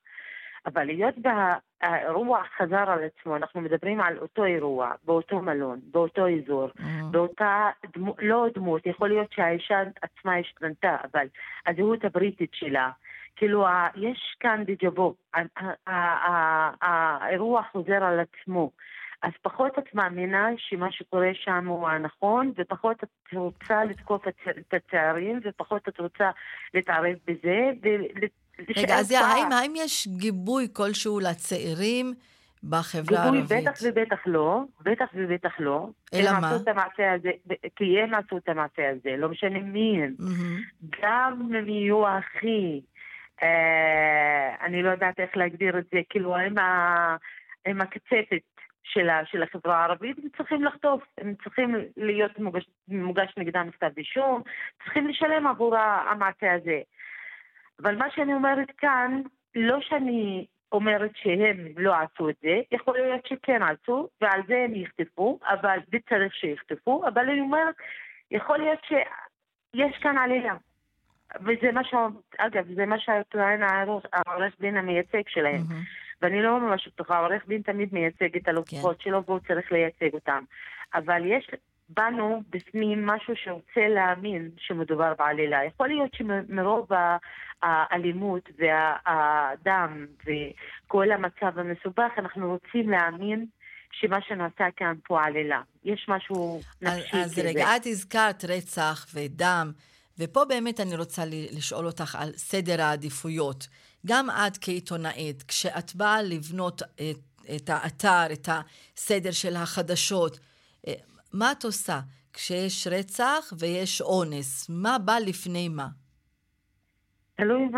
[0.66, 6.68] אבל היות והאירוע חזר על עצמו, אנחנו מדברים על אותו אירוע, באותו מלון, באותו אזור,
[6.68, 7.12] mm-hmm.
[7.12, 11.28] באותה דמות, לא דמות, יכול להיות שהאישה עצמה השתנתה, אבל
[11.68, 12.90] הזהות הבריטית שלה,
[13.36, 15.16] כאילו, יש כאן דג'ה וו,
[16.82, 18.72] האירוע חוזר על עצמו.
[19.22, 25.40] אז פחות את מאמינה שמה שקורה שם הוא הנכון, ופחות את רוצה לתקוף את הצעירים,
[25.44, 26.30] ופחות את רוצה
[26.74, 27.72] להתערב בזה,
[28.78, 32.14] רגע, אז האם, האם יש גיבוי כלשהו לצעירים
[32.70, 33.42] בחברה הערבית?
[33.42, 35.88] גיבוי בטח ובטח לא, בטח ובטח לא.
[36.14, 36.50] אלא מה?
[36.50, 37.32] עשו את המעשה הזה,
[37.76, 40.16] כי הם עשו את המעשה הזה, לא משנה מי הם.
[40.20, 40.98] Mm-hmm.
[41.02, 42.82] גם אם יהיו הכי,
[43.44, 47.16] אה, אני לא יודעת איך להגדיר את זה, כאילו הם, ה,
[47.66, 48.42] הם הקצפת
[48.84, 54.42] של, של החברה הערבית, הם צריכים לחטוף, הם צריכים להיות מוגש, מוגש נגדם כתב אישום,
[54.84, 55.76] צריכים לשלם עבור
[56.12, 56.82] המעשה הזה.
[57.82, 59.22] אבל מה שאני אומרת כאן,
[59.56, 64.76] לא שאני אומרת שהם לא עשו את זה, יכול להיות שכן עשו, ועל זה הם
[64.76, 67.76] יחטפו, אבל זה צריך שיחטפו, אבל אני אומרת,
[68.32, 70.56] יכול להיות שיש כאן עלייה.
[71.42, 71.94] וזה מה ש...
[72.38, 73.62] אגב, זה מה שטוען
[74.14, 75.62] העורך דין המייצג שלהם.
[75.62, 76.06] Mm-hmm.
[76.22, 79.04] ואני לא ממש בטוחה, העורך דין תמיד מייצג את הלקוחות כן.
[79.04, 80.44] שלו והוא צריך לייצג אותם.
[80.94, 81.52] אבל יש
[81.90, 85.66] בנו בפנים משהו שרוצה להאמין שמדובר בעלילה.
[85.66, 86.88] יכול להיות שמרוב
[87.62, 93.46] האלימות והדם וכל המצב המסובך, אנחנו רוצים להאמין
[93.92, 95.62] שמה שנעשה כאן פה עלילה.
[95.84, 97.22] יש משהו נפשי כזה.
[97.22, 99.72] אז רגע, את הזכרת רצח ודם,
[100.20, 103.68] ופה באמת אני רוצה לשאול אותך על סדר העדיפויות.
[104.06, 107.18] גם את כעיתונאית, כשאת באה לבנות את
[107.56, 110.40] את האתר, את הסדר של החדשות.
[111.36, 112.00] אה, מה את עושה
[112.34, 114.70] כשיש רצח ויש אונס?
[114.70, 115.88] מה בא לפני מה?
[117.36, 117.70] תלוי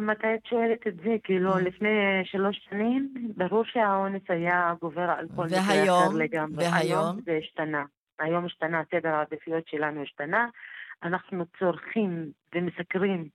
[0.00, 1.60] מתי את שואלת את זה, כאילו mm.
[1.60, 1.88] לפני
[2.24, 6.64] שלוש שנים, ברור שהאונס היה גובר על כל מקרה אחר לגמרי.
[6.64, 7.04] והיום?
[7.04, 7.84] היום זה השתנה.
[8.18, 10.48] היום השתנה, סדר העדיפויות שלנו השתנה.
[11.02, 13.28] אנחנו צורכים ומסקרים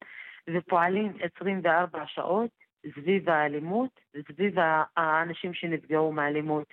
[0.49, 2.49] ופועלים 24 שעות
[2.93, 4.55] סביב האלימות וסביב
[4.97, 6.67] האנשים שנפגעו מאלימות.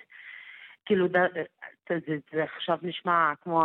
[0.91, 1.07] כאילו,
[1.89, 3.63] זה, זה עכשיו נשמע כמו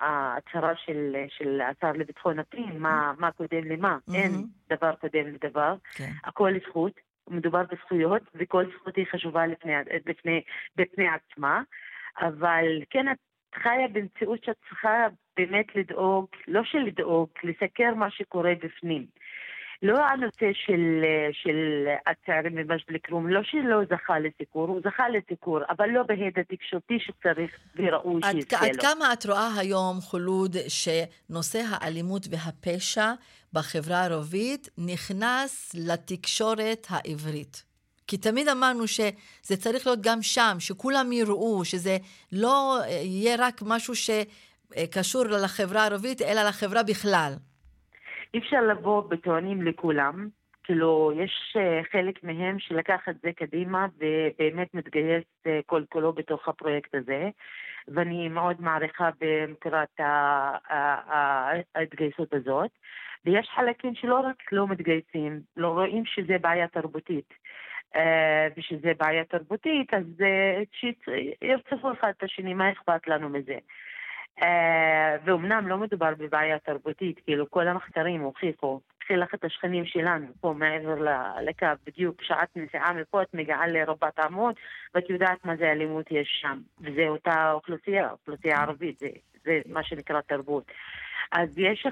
[0.00, 3.98] ההצהרה של, של השר לביטחון הפנים, מה, מה קודם למה.
[4.10, 4.14] Mm-hmm.
[4.14, 4.30] אין
[4.70, 5.74] דבר קודם לדבר.
[5.94, 6.10] כן.
[6.24, 6.92] הכל זכות,
[7.30, 9.72] מדובר בזכויות, וכל זכות היא חשובה לפני,
[10.06, 10.42] לפני,
[10.76, 11.62] בפני עצמה.
[12.20, 13.18] אבל כן, את
[13.54, 19.06] חיה במציאות שאת צריכה באמת לדאוג, לא של לדאוג, לסקר מה שקורה בפנים.
[19.84, 25.88] לא הנושא של, של הצעירים ממג'ד אל-כרום, לא שלא זכה לסיקור, הוא זכה לסיקור, אבל
[25.88, 28.66] לא בהד התקשורתי שצריך וראוי שיצא לו.
[28.66, 33.12] עד כמה את רואה היום, חולוד, שנושא האלימות והפשע
[33.52, 37.64] בחברה הערבית נכנס לתקשורת העברית?
[38.06, 41.96] כי תמיד אמרנו שזה צריך להיות גם שם, שכולם יראו, שזה
[42.32, 47.32] לא יהיה רק משהו שקשור לחברה הערבית, אלא לחברה בכלל.
[48.34, 50.28] אי אפשר לבוא בטוענים לכולם.
[50.64, 56.48] כאילו, יש אה, חלק מהם שלקח את זה קדימה ובאמת מתגייס אה, כל כולו בתוך
[56.48, 57.28] הפרויקט הזה,
[57.88, 60.00] ואני מאוד מעריכה במקורת
[61.74, 62.70] ההתגייסות הזאת.
[63.24, 67.34] ויש חלקים שלא רק לא מתגייסים, לא רואים שזה בעיה תרבותית.
[67.96, 70.04] אה, ושזה בעיה תרבותית, אז
[70.72, 73.58] שירצחו אחד את השני, מה אכפת לנו מזה?
[74.42, 80.26] אה, ואומנם לא מדובר בבעיה תרבותית, כאילו כל המחקרים הוכיחו, קחי לך את השכנים שלנו
[80.40, 80.94] פה מעבר
[81.42, 84.54] לקו, בדיוק שעת נסיעה מפה את מגיעה לרבת עמוד
[84.94, 89.08] ואת יודעת מה זה אלימות יש שם, וזה אותה אוכלוסייה, אוכלוסייה ערבית, זה,
[89.44, 90.64] זה מה שנקרא תרבות.
[91.32, 91.86] אז יש,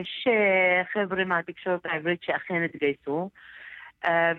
[0.00, 3.30] יש אה, חבר'ה מהתקשורת העברית שאכן התגייסו,
[4.04, 4.32] אה,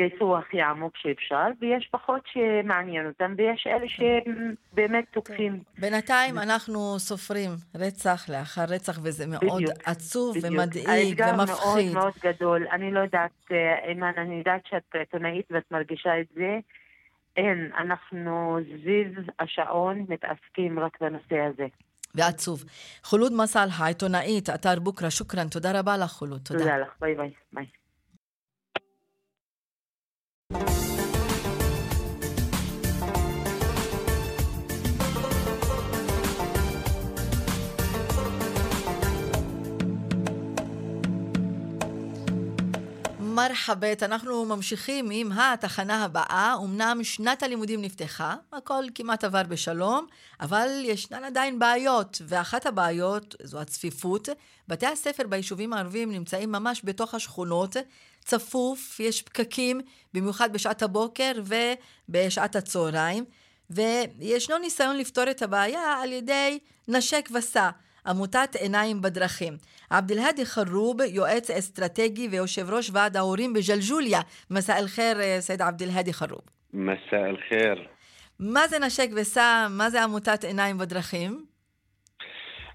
[0.00, 5.62] התגייסו הכי עמוק שאפשר, ויש פחות שמעניין אותם, ויש אלה שבאמת תוקפים.
[5.78, 10.52] בינתיים אנחנו סופרים רצח לאחר רצח, וזה מאוד בדיוק, עצוב בדיוק.
[10.52, 11.20] ומדאיג ומפחיד.
[11.20, 12.66] האתגר מאוד מאוד גדול.
[12.72, 13.50] אני לא יודעת,
[13.88, 16.58] אימן, אני יודעת שאת עיתונאית ואת מרגישה את זה.
[17.36, 21.66] אין, אנחנו סביב השעון מתעסקים רק בנושא הזה.
[22.14, 22.64] ועצוב.
[23.02, 26.40] חולוד מסל, העיתונאית, אתר בוקרה, שוכרן, תודה רבה לך, חולוד.
[26.44, 26.58] תודה.
[26.60, 27.30] תודה לך, ביי ביי.
[27.52, 27.66] ביי.
[43.20, 46.54] מרחבת, אנחנו ממשיכים עם התחנה הבאה.
[46.64, 50.06] אמנם שנת הלימודים נפתחה, הכל כמעט עבר בשלום,
[50.40, 54.28] אבל ישנן עדיין בעיות, ואחת הבעיות זו הצפיפות.
[54.68, 57.76] בתי הספר ביישובים הערביים נמצאים ממש בתוך השכונות,
[58.28, 59.80] צפוף, יש פקקים,
[60.14, 61.32] במיוחד בשעת הבוקר
[62.08, 63.24] ובשעת הצהריים,
[63.70, 67.70] וישנו ניסיון לפתור את הבעיה על ידי נשק וסע.
[68.06, 69.56] עמותת עיניים בדרכים.
[69.90, 74.20] עבד אל-האדי חרוב, יועץ אסטרטגי ויושב ראש ועד ההורים בג'לג'וליה.
[74.50, 76.40] מסע אל-חיר, אה, סייד עבד אל-האדי חרוב.
[76.74, 77.86] מסע אל-חיר.
[78.38, 79.66] מה זה נשק וסע?
[79.70, 81.44] מה זה עמותת עיניים בדרכים?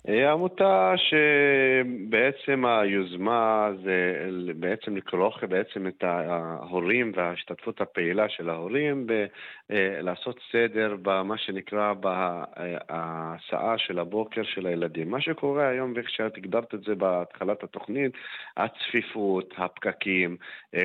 [0.08, 9.08] היא עמותה שבעצם היוזמה זה בעצם לכרוך בעצם את ההורים וההשתתפות הפעילה של ההורים
[10.02, 15.12] לעשות סדר במה שנקרא בהסעה של הבוקר של הילדים.
[15.12, 18.12] מה שקורה היום, ואיך שאת הגדרת את זה בהתחלת התוכנית,
[18.58, 20.38] הצפיפות, הפקקים,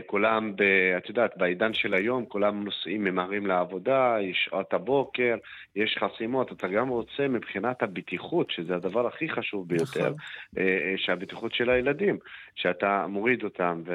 [0.07, 0.63] כולם, ב,
[0.97, 5.37] את יודעת, בעידן של היום כולם נוסעים, ממהרים לעבודה, יש שעות הבוקר,
[5.77, 10.15] יש חסימות, אתה גם רוצה מבחינת הבטיחות, שזה הדבר הכי חשוב ביותר, נכון.
[10.59, 12.19] אה, אה, שהבטיחות של הילדים,
[12.55, 13.93] שאתה מוריד אותם ו,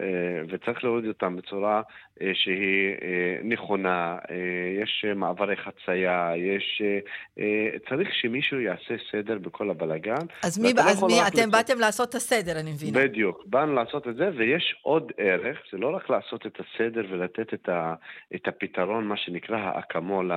[0.00, 1.82] אה, וצריך להוריד אותם בצורה
[2.34, 2.94] שהיא
[3.44, 4.18] נכונה,
[4.82, 6.82] יש מעברי חצייה, יש...
[7.88, 10.26] צריך שמישהו יעשה סדר בכל הבלגן.
[10.44, 11.50] אז מי, לא אז מי אתם לצאת...
[11.50, 12.98] באתם לעשות את הסדר, אני מבינה.
[13.00, 17.54] בדיוק, באנו לעשות את זה, ויש עוד ערך, זה לא רק לעשות את הסדר ולתת
[17.54, 17.94] את, ה,
[18.34, 20.30] את הפתרון, מה שנקרא האקמול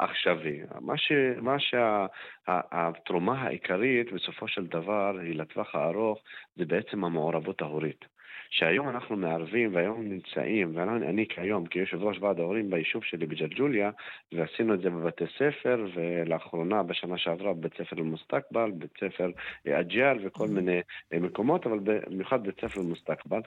[0.00, 0.60] העכשווי.
[0.80, 2.06] מה, ש, מה שה...
[2.48, 6.18] התרומה העיקרית בסופו של דבר היא לטווח הארוך,
[6.56, 8.04] זה בעצם המעורבות ההורית.
[8.50, 13.90] שהיום אנחנו מערבים והיום נמצאים, ואני כיום כיושב ראש ועד ההורים ביישוב שלי בג'לג'וליה,
[14.32, 19.30] ועשינו את זה בבתי ספר, ולאחרונה בשנה שעברה בבית ספר אל-מוסתקבל, בית ספר
[19.68, 20.50] אג'יאל וכל mm-hmm.
[20.50, 20.80] מיני
[21.12, 23.40] מקומות, אבל במיוחד בית ספר אל-מוסתקבל.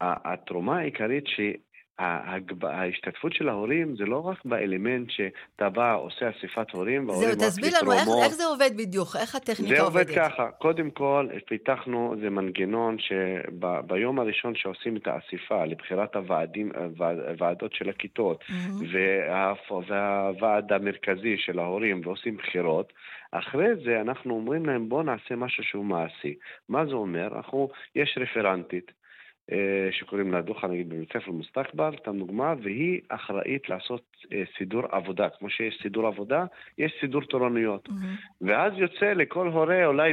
[0.00, 1.54] התרומה העיקרית שהיא
[2.62, 7.70] ההשתתפות של ההורים זה לא רק באלמנט שאתה בא, עושה אספת הורים, וההורים זהו, תסביר
[7.82, 10.06] לנו איך, איך זה עובד בדיוק, איך הטכניקה עובדת.
[10.06, 16.72] זה עובד ככה, קודם כל פיתחנו איזה מנגנון שביום הראשון שעושים את האספה לבחירת הוועדים,
[17.28, 18.96] הוועדות של הכיתות, mm-hmm.
[19.88, 22.92] והוועד המרכזי של ההורים, ועושים בחירות,
[23.32, 26.34] אחרי זה אנחנו אומרים להם בואו נעשה משהו שהוא מעשי.
[26.68, 27.28] מה זה אומר?
[27.36, 29.01] אנחנו, יש רפרנטית.
[29.50, 34.82] אה, שקוראים לה דוחה נגיד בבית ספר מוסתקבל, סתם דוגמה, והיא אחראית לעשות אה, סידור
[34.90, 35.28] עבודה.
[35.28, 36.44] כמו שיש סידור עבודה,
[36.78, 37.88] יש סידור תורנויות.
[37.88, 38.32] Mm-hmm.
[38.40, 40.12] ואז יוצא לכל הורה אולי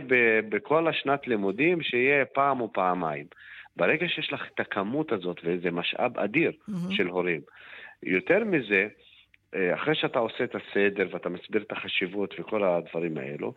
[0.49, 3.25] בכל השנת לימודים שיהיה פעם או פעמיים.
[3.75, 6.95] ברגע שיש לך את הכמות הזאת, וזה משאב אדיר mm-hmm.
[6.95, 7.41] של הורים.
[8.03, 8.87] יותר מזה,
[9.55, 13.53] אה, אחרי שאתה עושה את הסדר ואתה מסביר את החשיבות וכל הדברים האלו,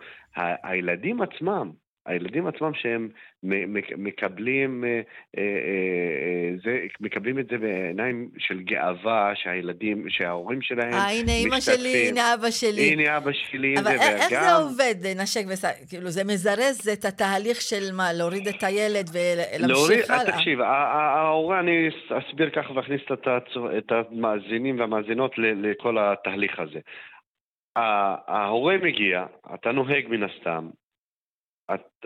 [0.62, 1.70] הילדים עצמם,
[2.06, 3.08] הילדים עצמם שהם
[3.96, 5.00] מקבלים, אה,
[5.38, 11.08] אה, אה, זה, מקבלים את זה בעיניים של גאווה שהילדים, שההורים שלהם משתתפים.
[11.08, 12.92] אה, הנה אימא שלי, הנה אבא שלי.
[12.92, 13.74] הנה אבא שלי.
[13.74, 14.42] אבל זה, איך וגם...
[14.42, 15.64] זה עובד, נשק וס...
[15.88, 20.32] כאילו, זה מזרז את התהליך של מה, להוריד את הילד ולהמשיך הלאה?
[20.32, 23.00] תקשיב, ההורה, אני אסביר ככה ואכניס
[23.78, 26.80] את המאזינים והמאזינות לכל התהליך הזה.
[27.76, 30.68] ההורה מגיע, אתה נוהג מן הסתם,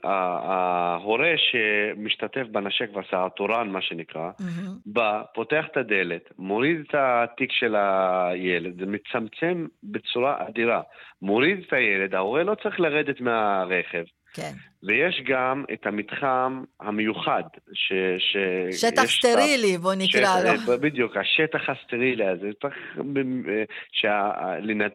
[0.05, 4.71] ההורה שמשתתף בנשק והסעה, התורן מה שנקרא, mm-hmm.
[4.87, 10.81] בא, פותח את הדלת, מוריד את התיק של הילד, זה מצמצם בצורה אדירה.
[11.23, 14.05] מוריד את הילד, ההורה לא צריך לרדת מהרכב.
[14.35, 14.53] כן.
[14.83, 17.43] ויש גם את המתחם המיוחד,
[17.73, 17.93] ש...
[18.19, 18.37] ש
[18.81, 20.81] שטח סטרילי, בוא נקרא שטח, לו.
[20.81, 22.99] בדיוק, השטח הסטרילי הזה, צריך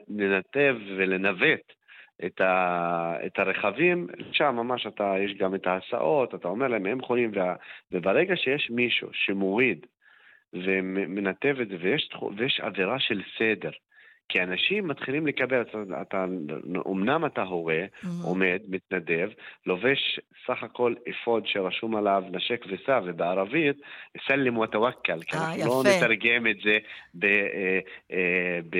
[0.07, 1.80] לנתב ולנווט
[2.25, 6.99] את, ה, את הרכבים, שם ממש אתה, יש גם את ההסעות, אתה אומר להם, הם
[6.99, 7.55] יכולים, וה,
[7.91, 9.85] וברגע שיש מישהו שמוריד
[10.53, 13.71] ומנתב את זה, ויש, ויש עבירה של סדר,
[14.31, 16.25] כי אנשים מתחילים לקבל, אתה, אתה,
[16.87, 18.07] אמנם אתה הורה, mm-hmm.
[18.23, 19.29] עומד, מתנדב,
[19.65, 23.75] לובש סך הכל אפוד שרשום עליו נשק וסע, ובערבית,
[24.27, 26.77] סלם ותווקל, כי אנחנו לא נתרגם את זה
[27.13, 27.25] ב...
[27.25, 27.79] אה,
[28.11, 28.77] אה, ב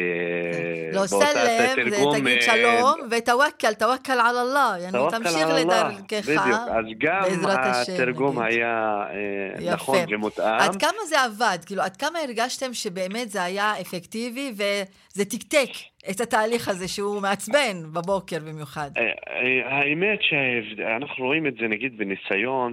[0.93, 6.29] לא, סלם, זה תגיד אה, שלום, ותווקל, תווקל על אללה, יעני, תמשיך לדרכך,
[6.69, 7.23] אז גם
[7.93, 9.03] התרגום היה
[9.73, 10.59] נכון ומותאם.
[10.59, 11.57] עד כמה זה עבד?
[11.65, 15.71] כאילו, עד כמה הרגשתם שבאמת זה היה אפקטיבי, וזה תקתק
[16.09, 18.89] את התהליך הזה שהוא מעצבן בבוקר במיוחד.
[18.97, 22.71] אה, אה, האמת שאנחנו רואים את זה נגיד בניסיון,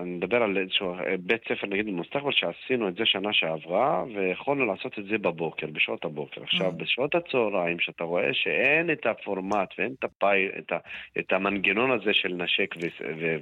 [0.00, 4.98] אני מדבר על איזשהו בית ספר נגיד במוסתקבל שעשינו את זה שנה שעברה ויכולנו לעשות
[4.98, 6.42] את זה בבוקר, בשעות הבוקר.
[6.42, 6.82] עכשיו, mm.
[6.82, 10.78] בשעות הצהריים, שאתה רואה שאין את הפורמט ואין את, הפי, את, ה,
[11.18, 12.74] את המנגנון הזה של נשק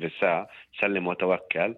[0.01, 0.43] וסע,
[0.81, 1.73] סלם ותווקל,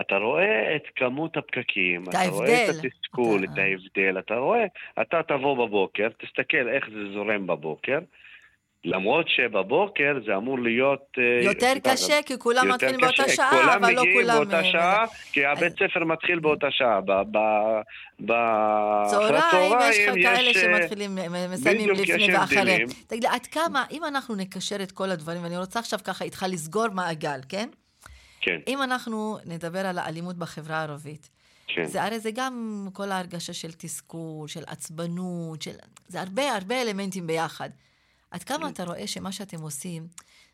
[0.00, 3.52] אתה רואה את כמות הפקקים, את אתה רואה את התסכול, אתה...
[3.52, 4.64] את ההבדל, אתה רואה,
[5.02, 7.98] אתה תבוא בבוקר, תסתכל איך זה זורם בבוקר.
[8.84, 11.04] למרות שבבוקר זה אמור להיות...
[11.18, 14.12] אה, יותר קשה, כי כולם מתחילים באותה שעה, אבל לא כולם...
[14.12, 17.00] כולם מגיעים באותה שעה, כי הבית ספר מתחיל באותה שעה.
[19.10, 21.18] צהריים, יש לך כאלה שמתחילים,
[21.52, 22.84] מסיימים לפני ואחרי.
[23.06, 26.88] תגיד עד כמה, אם אנחנו נקשר את כל הדברים, ואני רוצה עכשיו ככה איתך לסגור
[26.94, 27.68] מעגל, כן?
[28.40, 28.60] כן.
[28.66, 31.30] אם אנחנו נדבר על האלימות בחברה הערבית,
[31.66, 31.84] כן.
[31.84, 35.74] זה הרי זה גם כל ההרגשה של תסכול, של עצבנות, של...
[36.06, 37.70] זה הרבה הרבה אלמנטים ביחד.
[38.30, 38.72] עד כמה כן.
[38.72, 40.02] אתה רואה שמה שאתם עושים,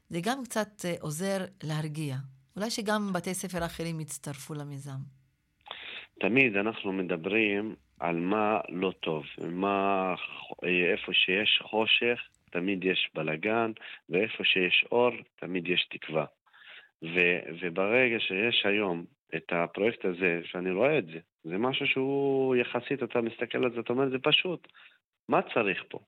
[0.08, 2.16] זה גם קצת אה, עוזר להרגיע.
[2.56, 4.98] אולי שגם בתי ספר אחרים יצטרפו למיזם.
[6.20, 10.14] תמיד אנחנו מדברים על מה לא טוב, מה,
[10.62, 12.20] איפה שיש חושך,
[12.50, 13.72] תמיד יש בלגן,
[14.08, 16.24] ואיפה שיש אור, תמיד יש תקווה.
[17.04, 19.04] ו, וברגע שיש היום
[19.36, 23.80] את הפרויקט הזה, שאני רואה את זה, זה משהו שהוא יחסית, אתה מסתכל על זה,
[23.80, 24.68] אתה אומר, זה פשוט.
[25.28, 25.98] מה צריך פה?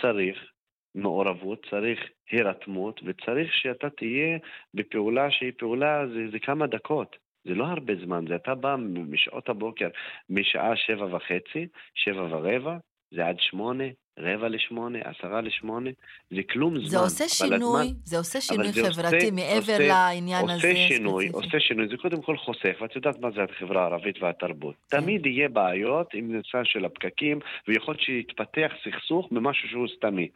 [0.00, 0.52] צריך
[0.94, 2.00] מעורבות, צריך
[2.30, 4.38] הירתמות, וצריך שאתה תהיה
[4.74, 7.16] בפעולה שהיא פעולה, זה, זה כמה דקות.
[7.44, 9.88] זה לא הרבה זמן, זה אתה בא משעות הבוקר,
[10.30, 12.76] משעה שבע וחצי, שבע ורבע,
[13.14, 13.84] זה עד שמונה,
[14.18, 15.90] רבע לשמונה, עשרה לשמונה,
[16.30, 16.88] זה כלום זמן.
[16.88, 21.28] זה עושה שינוי, הזמן, זה עושה שינוי חברתי עושה, מעבר עושה, לעניין עושה הזה שינוי,
[21.28, 21.46] ספציפי.
[21.46, 24.74] עושה שינוי, זה קודם כל חוסך, ואת יודעת מה זה החברה הערבית והתרבות.
[24.90, 25.00] כן.
[25.00, 30.28] תמיד יהיה בעיות עם נושא של הפקקים, ויכול להיות שיתפתח סכסוך ממשהו שהוא סתמי.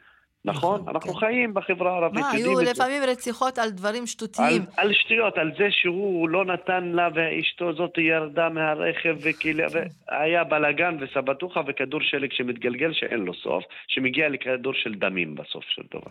[0.45, 0.81] נכון?
[0.81, 0.95] נכון?
[0.95, 1.19] אנחנו כן.
[1.19, 2.21] חיים בחברה הערבית.
[2.21, 4.63] מה, היו לפעמים רציחות על דברים שטותיים.
[4.77, 9.65] על, על שטויות, על זה שהוא לא נתן לה ואשתו זאת ירדה מהרכב וכאילו.
[9.73, 15.83] והיה בלאגן וסבתוכה וכדור שלג שמתגלגל שאין לו סוף, שמגיע לכדור של דמים בסוף של
[15.91, 16.11] דבר.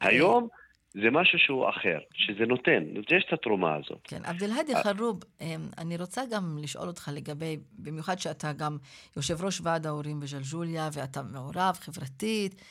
[0.00, 0.48] היום...
[0.94, 4.00] זה משהו שהוא אחר, שזה נותן, יש את התרומה הזאת.
[4.04, 5.46] כן, עבד אל-האדי חרוב, אמ,
[5.78, 8.76] אני רוצה גם לשאול אותך לגבי, במיוחד שאתה גם
[9.16, 12.62] יושב ראש ועד ההורים בג'לג'וליה, ואתה מעורב חברתית,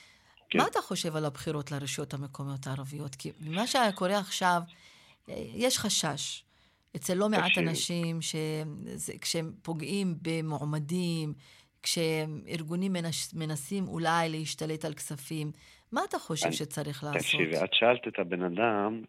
[0.52, 0.60] כן.
[0.60, 3.16] מה אתה חושב על הבחירות לרשויות המקומיות הערביות?
[3.16, 4.62] כי ממה שקורה עכשיו,
[5.30, 6.44] אה, יש חשש.
[6.96, 11.34] אצל לא מעט אנשים, שכשהם פוגעים במועמדים,
[11.84, 15.52] כשארגונים מנס, מנסים אולי להשתלט על כספים,
[15.92, 17.22] מה אתה חושב אני, שצריך לעשות?
[17.22, 19.02] תקשיבי, את שאלת את הבן אדם,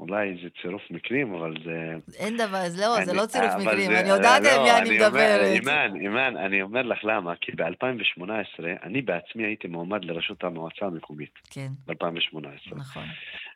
[0.00, 1.94] אולי זה צירוף מקרים, אבל זה...
[2.18, 5.56] אין דבר, לא, אני, זה לא צירוף מקרים, זה, אני יודעת לא, מי אני מדברת.
[5.56, 11.38] אימאן, אימאן, אני אומר לך למה, כי ב-2018, אני בעצמי הייתי מועמד לראשות המועצה המקומית.
[11.50, 11.68] כן.
[11.86, 12.76] ב-2018.
[12.76, 13.04] נכון.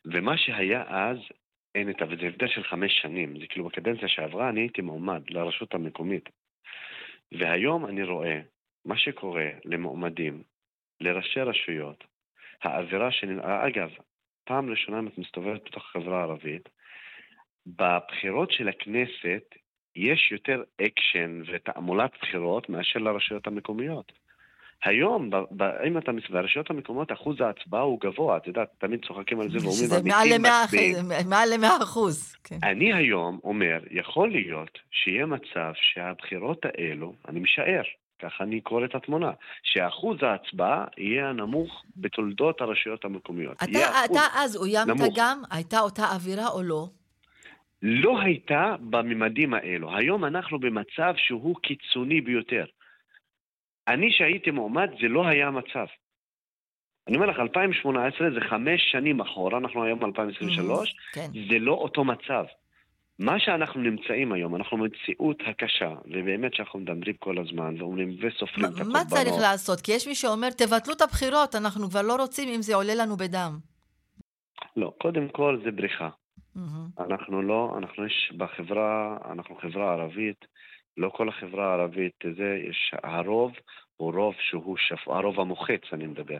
[0.04, 1.16] ומה שהיה אז,
[1.74, 2.04] אין את ה...
[2.04, 6.28] וזה הבדל של חמש שנים, זה כאילו בקדנציה שעברה אני הייתי מועמד לרשות המקומית.
[7.32, 8.40] והיום אני רואה
[8.84, 10.42] מה שקורה למועמדים,
[11.00, 12.04] לראשי רשויות,
[12.62, 13.90] האווירה שנראה, אגב,
[14.44, 16.68] פעם ראשונה אם את מסתובבת בתוך החברה הערבית,
[17.66, 19.54] בבחירות של הכנסת
[19.96, 24.12] יש יותר אקשן ותעמולת בחירות מאשר לרשויות המקומיות.
[24.84, 29.04] היום, ב- ב- אם אתה מסתכל, ברשויות המקומיות אחוז ההצבעה הוא גבוה, את יודעת, תמיד
[29.06, 29.72] צוחקים על זה ואומרים...
[29.72, 30.02] שזה
[31.28, 32.36] מעל ל-100 אחוז.
[32.44, 32.58] כן.
[32.62, 37.82] אני היום אומר, יכול להיות שיהיה מצב שהבחירות האלו, אני משער,
[38.24, 39.30] ככה אני קורא את התמונה,
[39.62, 43.56] שאחוז ההצבעה יהיה הנמוך בתולדות הרשויות המקומיות.
[43.56, 45.42] אתה, אתה אז אוימת גם?
[45.50, 46.86] הייתה אותה אווירה או לא?
[47.82, 49.96] לא הייתה בממדים האלו.
[49.96, 52.64] היום אנחנו במצב שהוא קיצוני ביותר.
[53.88, 55.86] אני שהייתי מועמד, זה לא היה המצב.
[57.08, 61.26] אני אומר לך, 2018 זה חמש שנים אחורה, אנחנו היום ב-2023, mm, כן.
[61.50, 62.44] זה לא אותו מצב.
[63.18, 68.70] מה שאנחנו נמצאים היום, אנחנו במציאות הקשה, ובאמת שאנחנו מדברים כל הזמן, ואומרים, וסופרים את
[68.70, 68.92] הקורבנות.
[68.92, 69.80] מה צריך לעשות?
[69.80, 73.16] כי יש מי שאומר, תבטלו את הבחירות, אנחנו כבר לא רוצים אם זה עולה לנו
[73.16, 73.58] בדם.
[74.76, 76.08] לא, קודם כל זה בריחה.
[76.56, 77.04] Mm-hmm.
[77.04, 80.44] אנחנו לא, אנחנו יש בחברה, אנחנו חברה ערבית,
[80.96, 83.52] לא כל החברה הערבית, זה, יש, הרוב
[83.96, 86.38] הוא רוב שהוא שפוי, הרוב המוחץ אני מדבר.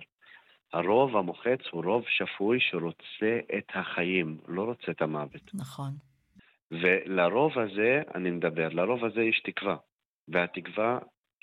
[0.73, 5.51] הרוב המוחץ הוא רוב שפוי שרוצה את החיים, לא רוצה את המוות.
[5.55, 5.91] נכון.
[6.81, 9.77] ולרוב הזה, אני מדבר, לרוב הזה יש תקווה.
[10.29, 10.99] והתקווה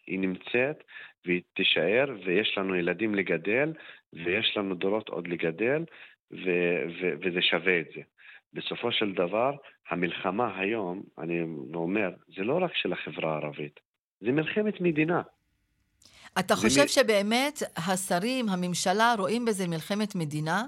[0.07, 0.84] היא נמצאת
[1.25, 3.73] והיא תישאר, ויש לנו ילדים לגדל,
[4.13, 5.84] ויש לנו דורות עוד לגדל,
[6.32, 8.01] ו- ו- וזה שווה את זה.
[8.53, 9.51] בסופו של דבר,
[9.89, 11.41] המלחמה היום, אני
[11.73, 13.79] אומר, זה לא רק של החברה הערבית,
[14.21, 15.21] זה מלחמת מדינה.
[16.39, 16.88] אתה חושב מ...
[16.88, 20.63] שבאמת השרים, הממשלה, רואים בזה מלחמת מדינה?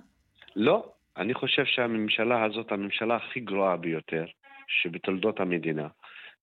[0.55, 4.25] לא, אני חושב שהממשלה הזאת, הממשלה הכי גרועה ביותר
[4.67, 5.87] שבתולדות המדינה.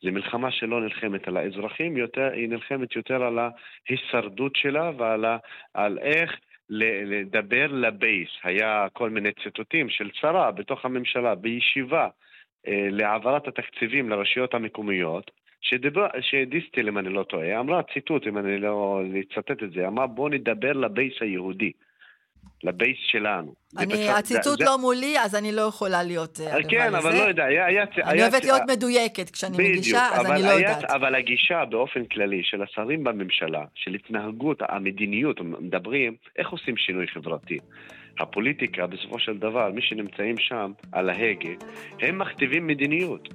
[0.02, 5.36] זו מלחמה שלא נלחמת על האזרחים, יותר, היא נלחמת יותר על ההישרדות שלה ועל ה,
[5.74, 6.38] על איך
[6.70, 8.28] לדבר לבייס.
[8.42, 12.08] היה כל מיני ציטוטים של שרה בתוך הממשלה, בישיבה
[12.68, 18.58] אה, להעברת התקציבים לרשויות המקומיות, שדיבר, שדיסטל, אם אני לא טועה, אמרה ציטוט, אם אני
[18.58, 21.72] לא אצטט את זה, אמרה בואו נדבר לבייס היהודי.
[22.64, 23.54] לבייס שלנו.
[23.78, 26.40] אני, בצד, הציטוט זה, לא מולי, אז אני לא יכולה להיות...
[26.40, 27.66] אה, כן, אבל לא יודע, היה...
[27.66, 30.90] היה אני היה, אוהבת להיות מדויקת כשאני בדיוק, מגישה, אז אני לא היה, יודעת.
[30.90, 37.58] אבל הגישה באופן כללי של השרים בממשלה, של התנהגות, המדיניות, מדברים, איך עושים שינוי חברתי?
[38.20, 41.50] הפוליטיקה, בסופו של דבר, מי שנמצאים שם על ההגה,
[42.00, 43.28] הם מכתיבים מדיניות.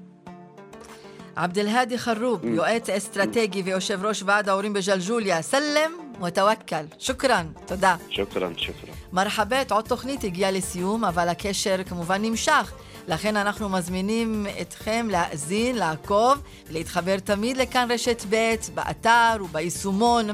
[1.35, 5.91] עבד אל-האדי חרוב, יועץ אסטרטגי ויושב ראש ועד ההורים בג'לג'וליה, סלם
[6.27, 6.85] ותווקל.
[6.99, 7.95] שוכרן, תודה.
[8.09, 8.93] שוכרן, שוכרן.
[9.13, 12.71] מרחבת, עוד תוכנית הגיעה לסיום, אבל הקשר כמובן נמשך.
[13.07, 16.37] לכן אנחנו מזמינים אתכם להאזין, לעקוב,
[16.69, 20.27] להתחבר תמיד לכאן רשת ב', באתר וביישומון.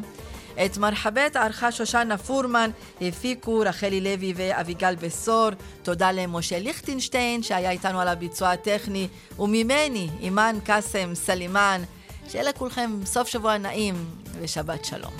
[0.65, 2.69] את מרחבת ערכה שושנה פורמן,
[3.01, 5.49] הפיקו רחלי לוי ואביגל בשור.
[5.83, 9.07] תודה למשה ליכטנשטיין שהיה איתנו על הביצוע הטכני,
[9.39, 11.81] וממני, אימאן קאסם סלימאן.
[12.29, 14.05] שיהיה לכולכם סוף שבוע נעים
[14.41, 15.13] ושבת שלום.